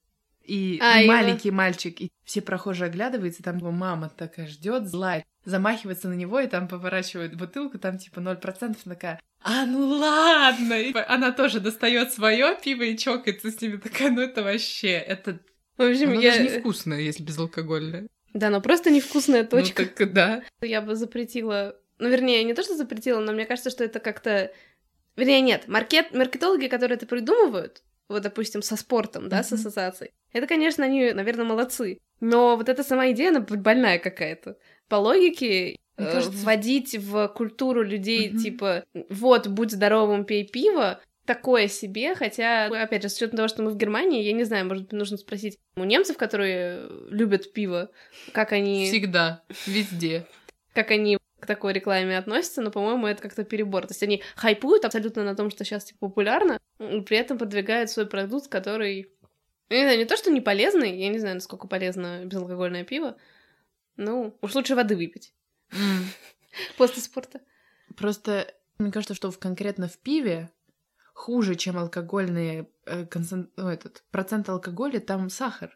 И 0.45 0.79
А, 0.81 1.03
маленький 1.07 1.51
мальчик, 1.51 2.01
и 2.03 2.11
все 2.23 2.43
прохожие 2.43 2.89
оглядываются, 2.89 3.43
там 3.43 3.57
его 3.57 3.71
мама 3.71 4.11
такая 4.11 4.47
ждет, 4.47 4.87
злая, 4.87 5.25
замахивается 5.47 6.09
на 6.09 6.15
него, 6.15 6.39
и 6.39 6.47
там 6.47 6.69
поворачивает 6.69 7.35
бутылку, 7.35 7.79
там 7.79 7.97
типа 7.97 8.21
0%, 8.21 8.77
такая, 8.85 9.21
а 9.41 9.65
ну 9.65 9.87
ладно! 9.87 10.75
И 10.75 10.95
она 11.09 11.33
тоже 11.33 11.61
достает 11.61 12.13
свое 12.13 12.57
пиво 12.63 12.83
и 12.83 12.97
чокается 12.97 13.51
с 13.51 13.61
ними, 13.61 13.77
такая, 13.77 14.11
ну 14.11 14.21
это 14.21 14.43
вообще, 14.43 14.91
это 14.91 15.41
В 15.77 15.83
общем, 15.83 16.11
оно 16.11 16.21
я... 16.21 16.33
даже 16.33 16.45
невкусное, 16.45 17.01
если 17.01 17.23
безалкогольное. 17.23 18.07
Да, 18.33 18.51
но 18.51 18.61
просто 18.61 18.91
невкусная 18.91 19.45
точка. 19.45 19.83
Ну 19.83 19.89
так 19.97 20.13
да. 20.13 20.43
Я 20.61 20.81
бы 20.81 20.95
запретила... 20.97 21.77
Ну, 21.99 22.09
вернее, 22.09 22.43
не 22.45 22.55
то, 22.55 22.63
что 22.63 22.77
запретила, 22.77 23.21
но 23.21 23.33
мне 23.33 23.47
кажется, 23.47 23.71
что 23.71 23.85
это 23.85 24.01
как-то... 24.01 24.53
Вернее, 25.17 25.41
нет, 25.41 25.69
маркет... 25.69 26.13
маркетологи, 26.13 26.67
которые 26.67 26.97
это 26.97 27.07
придумывают, 27.07 27.83
вот, 28.09 28.23
допустим, 28.23 28.63
со 28.63 28.77
спортом, 28.77 29.29
да, 29.29 29.45
с 29.45 29.53
Мгм. 29.53 29.61
ассоциацией, 29.61 30.11
это, 30.33 30.49
конечно, 30.49 30.85
они, 30.85 31.13
наверное, 31.13 31.45
молодцы. 31.45 31.99
Но 32.21 32.57
вот 32.57 32.69
эта 32.69 32.83
сама 32.83 33.11
идея, 33.13 33.31
она 33.31 33.41
больная 33.41 33.99
какая-то. 34.01 34.57
По 34.89 34.97
логике, 34.97 35.77
Мне 35.97 36.09
э, 36.09 36.13
кажется- 36.13 36.37
вводить 36.45 36.99
в 36.99 37.29
культуру 37.29 37.83
людей, 37.83 38.31
Мгм. 38.31 38.39
типа, 38.39 38.85
вот, 39.09 39.47
будь 39.47 39.71
здоровым, 39.71 40.25
пей 40.25 40.45
пиво, 40.49 41.01
такое 41.25 41.69
себе, 41.69 42.15
хотя, 42.15 42.67
опять 42.67 43.03
же, 43.03 43.09
с 43.09 43.17
учетом 43.17 43.37
того, 43.37 43.49
что 43.49 43.63
мы 43.63 43.71
в 43.71 43.77
Германии, 43.77 44.23
я 44.23 44.33
не 44.33 44.45
знаю, 44.45 44.67
может 44.67 44.85
быть, 44.85 44.93
нужно 44.93 45.17
спросить 45.17 45.59
у 45.77 45.85
немцев, 45.85 46.17
которые 46.17 46.89
любят 47.09 47.53
пиво, 47.53 47.91
как 48.33 48.53
они 48.53 48.87
Всегда, 48.87 49.43
везде. 49.67 50.27
как 50.75 50.91
они 50.91 51.19
к 51.41 51.47
такой 51.47 51.73
рекламе 51.73 52.17
относятся, 52.17 52.63
но, 52.63 52.71
по-моему, 52.71 53.07
это 53.07 53.23
как-то 53.23 53.45
перебор. 53.45 53.87
То 53.87 53.93
есть 53.93 54.03
они 54.03 54.23
хайпуют 54.35 54.85
абсолютно 54.85 55.25
на 55.25 55.37
том, 55.37 55.51
что 55.51 55.65
сейчас 55.65 55.85
типа, 55.85 56.09
популярно, 56.09 56.59
и 56.79 57.01
при 57.03 57.17
этом 57.19 57.39
продвигают 57.39 57.91
свой 57.91 58.07
продукт, 58.07 58.49
который... 58.49 59.11
Я 59.71 59.79
не 59.79 59.85
знаю, 59.85 59.99
не 59.99 60.05
то, 60.05 60.17
что 60.17 60.31
не 60.31 60.41
полезный, 60.41 60.99
я 60.99 61.09
не 61.09 61.19
знаю, 61.19 61.37
насколько 61.37 61.67
полезно 61.67 62.25
безалкогольное 62.25 62.85
пиво, 62.85 63.17
ну, 63.97 64.37
уж 64.41 64.55
лучше 64.55 64.75
воды 64.75 64.97
выпить 64.97 65.33
после 66.77 67.03
спорта. 67.03 67.41
Просто 67.97 68.53
мне 68.79 68.91
кажется, 68.91 69.15
что 69.15 69.31
в, 69.31 69.39
конкретно 69.39 69.89
в 69.89 69.99
пиве 69.99 70.51
хуже, 71.15 71.55
чем 71.55 71.79
алкогольные 71.79 72.69
э, 72.87 73.05
концен- 73.07 73.49
ну, 73.57 73.69
этот 73.69 74.03
процент 74.11 74.49
алкоголя, 74.51 75.01
там 75.01 75.31
сахар. 75.31 75.71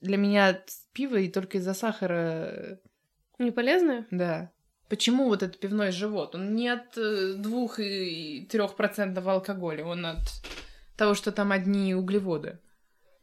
Для 0.00 0.16
меня 0.16 0.62
пиво 0.92 1.16
и 1.16 1.28
только 1.28 1.58
из-за 1.58 1.74
сахара, 1.74 2.14
э, 2.14 2.76
Не 3.38 3.50
полезное? 3.50 4.06
да. 4.10 4.50
Почему 4.88 5.28
вот 5.28 5.42
этот 5.42 5.58
пивной 5.58 5.90
живот? 5.92 6.34
Он 6.34 6.54
не 6.54 6.68
от 6.68 6.96
э, 6.96 7.34
двух 7.36 7.80
и 7.80 8.46
трех 8.50 8.76
процентов 8.76 9.26
алкоголя, 9.26 9.84
он 9.84 10.06
от 10.06 10.18
того, 10.96 11.14
что 11.14 11.32
там 11.32 11.52
одни 11.52 11.94
углеводы. 11.94 12.58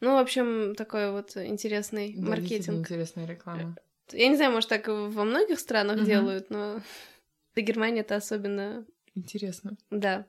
Ну, 0.02 0.16
в 0.16 0.18
общем, 0.18 0.74
такой 0.76 1.12
вот 1.12 1.38
интересный 1.38 2.14
Да, 2.18 2.30
маркетинг. 2.30 2.80
интересная 2.80 3.26
реклама. 3.28 3.76
Я 4.12 4.28
не 4.28 4.36
знаю, 4.36 4.52
может, 4.52 4.70
так 4.70 4.88
во 4.88 5.24
многих 5.24 5.60
странах 5.60 5.98
Мгм. 5.98 6.06
делают, 6.06 6.50
но 6.50 6.82
для 7.56 7.64
Германии 7.64 8.02
это 8.02 8.16
особенно... 8.16 8.86
Интересно. 9.16 9.78
Да. 9.92 10.26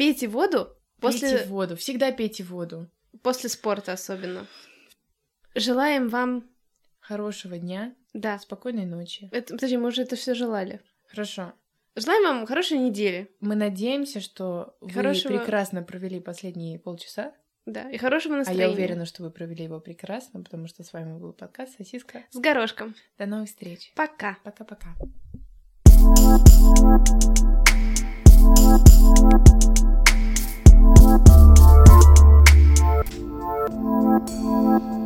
Пейте 0.00 0.28
воду 0.28 0.70
после... 0.98 1.28
Пейте 1.30 1.44
воду, 1.50 1.76
всегда 1.76 2.10
пейте 2.10 2.42
воду. 2.42 2.88
После 3.22 3.50
спорта 3.50 3.92
особенно. 3.92 4.46
Желаем 5.54 6.08
вам... 6.08 6.48
Хорошего 7.00 7.58
дня, 7.58 7.94
Да. 8.14 8.38
спокойной 8.38 8.86
ночи. 8.86 9.28
Это, 9.30 9.52
подожди, 9.54 9.76
мы 9.76 9.88
уже 9.88 10.00
это 10.02 10.16
все 10.16 10.32
желали. 10.32 10.80
Хорошо. 11.06 11.52
Желаем 11.96 12.22
вам 12.22 12.46
хорошей 12.46 12.78
недели. 12.78 13.30
Мы 13.40 13.56
надеемся, 13.56 14.20
что 14.20 14.74
вы 14.80 14.90
Хорошего- 14.90 15.36
прекрасно 15.36 15.82
провели 15.82 16.18
последние 16.18 16.78
полчаса. 16.78 17.34
Да. 17.66 17.90
И 17.90 17.98
хорошего 17.98 18.36
А 18.36 18.38
настроения. 18.38 18.64
я 18.68 18.70
уверена, 18.72 19.04
что 19.04 19.22
вы 19.22 19.30
провели 19.30 19.64
его 19.64 19.80
прекрасно, 19.80 20.42
потому 20.42 20.66
что 20.66 20.82
с 20.82 20.94
вами 20.94 21.18
был 21.18 21.34
подкаст 21.34 21.76
«Сосиска». 21.76 22.22
С 22.30 22.38
горошком. 22.38 22.94
До 23.18 23.26
новых 23.26 23.48
встреч. 23.50 23.92
Пока. 23.94 24.38
Пока-пока. 24.44 24.94
Música 34.18 34.99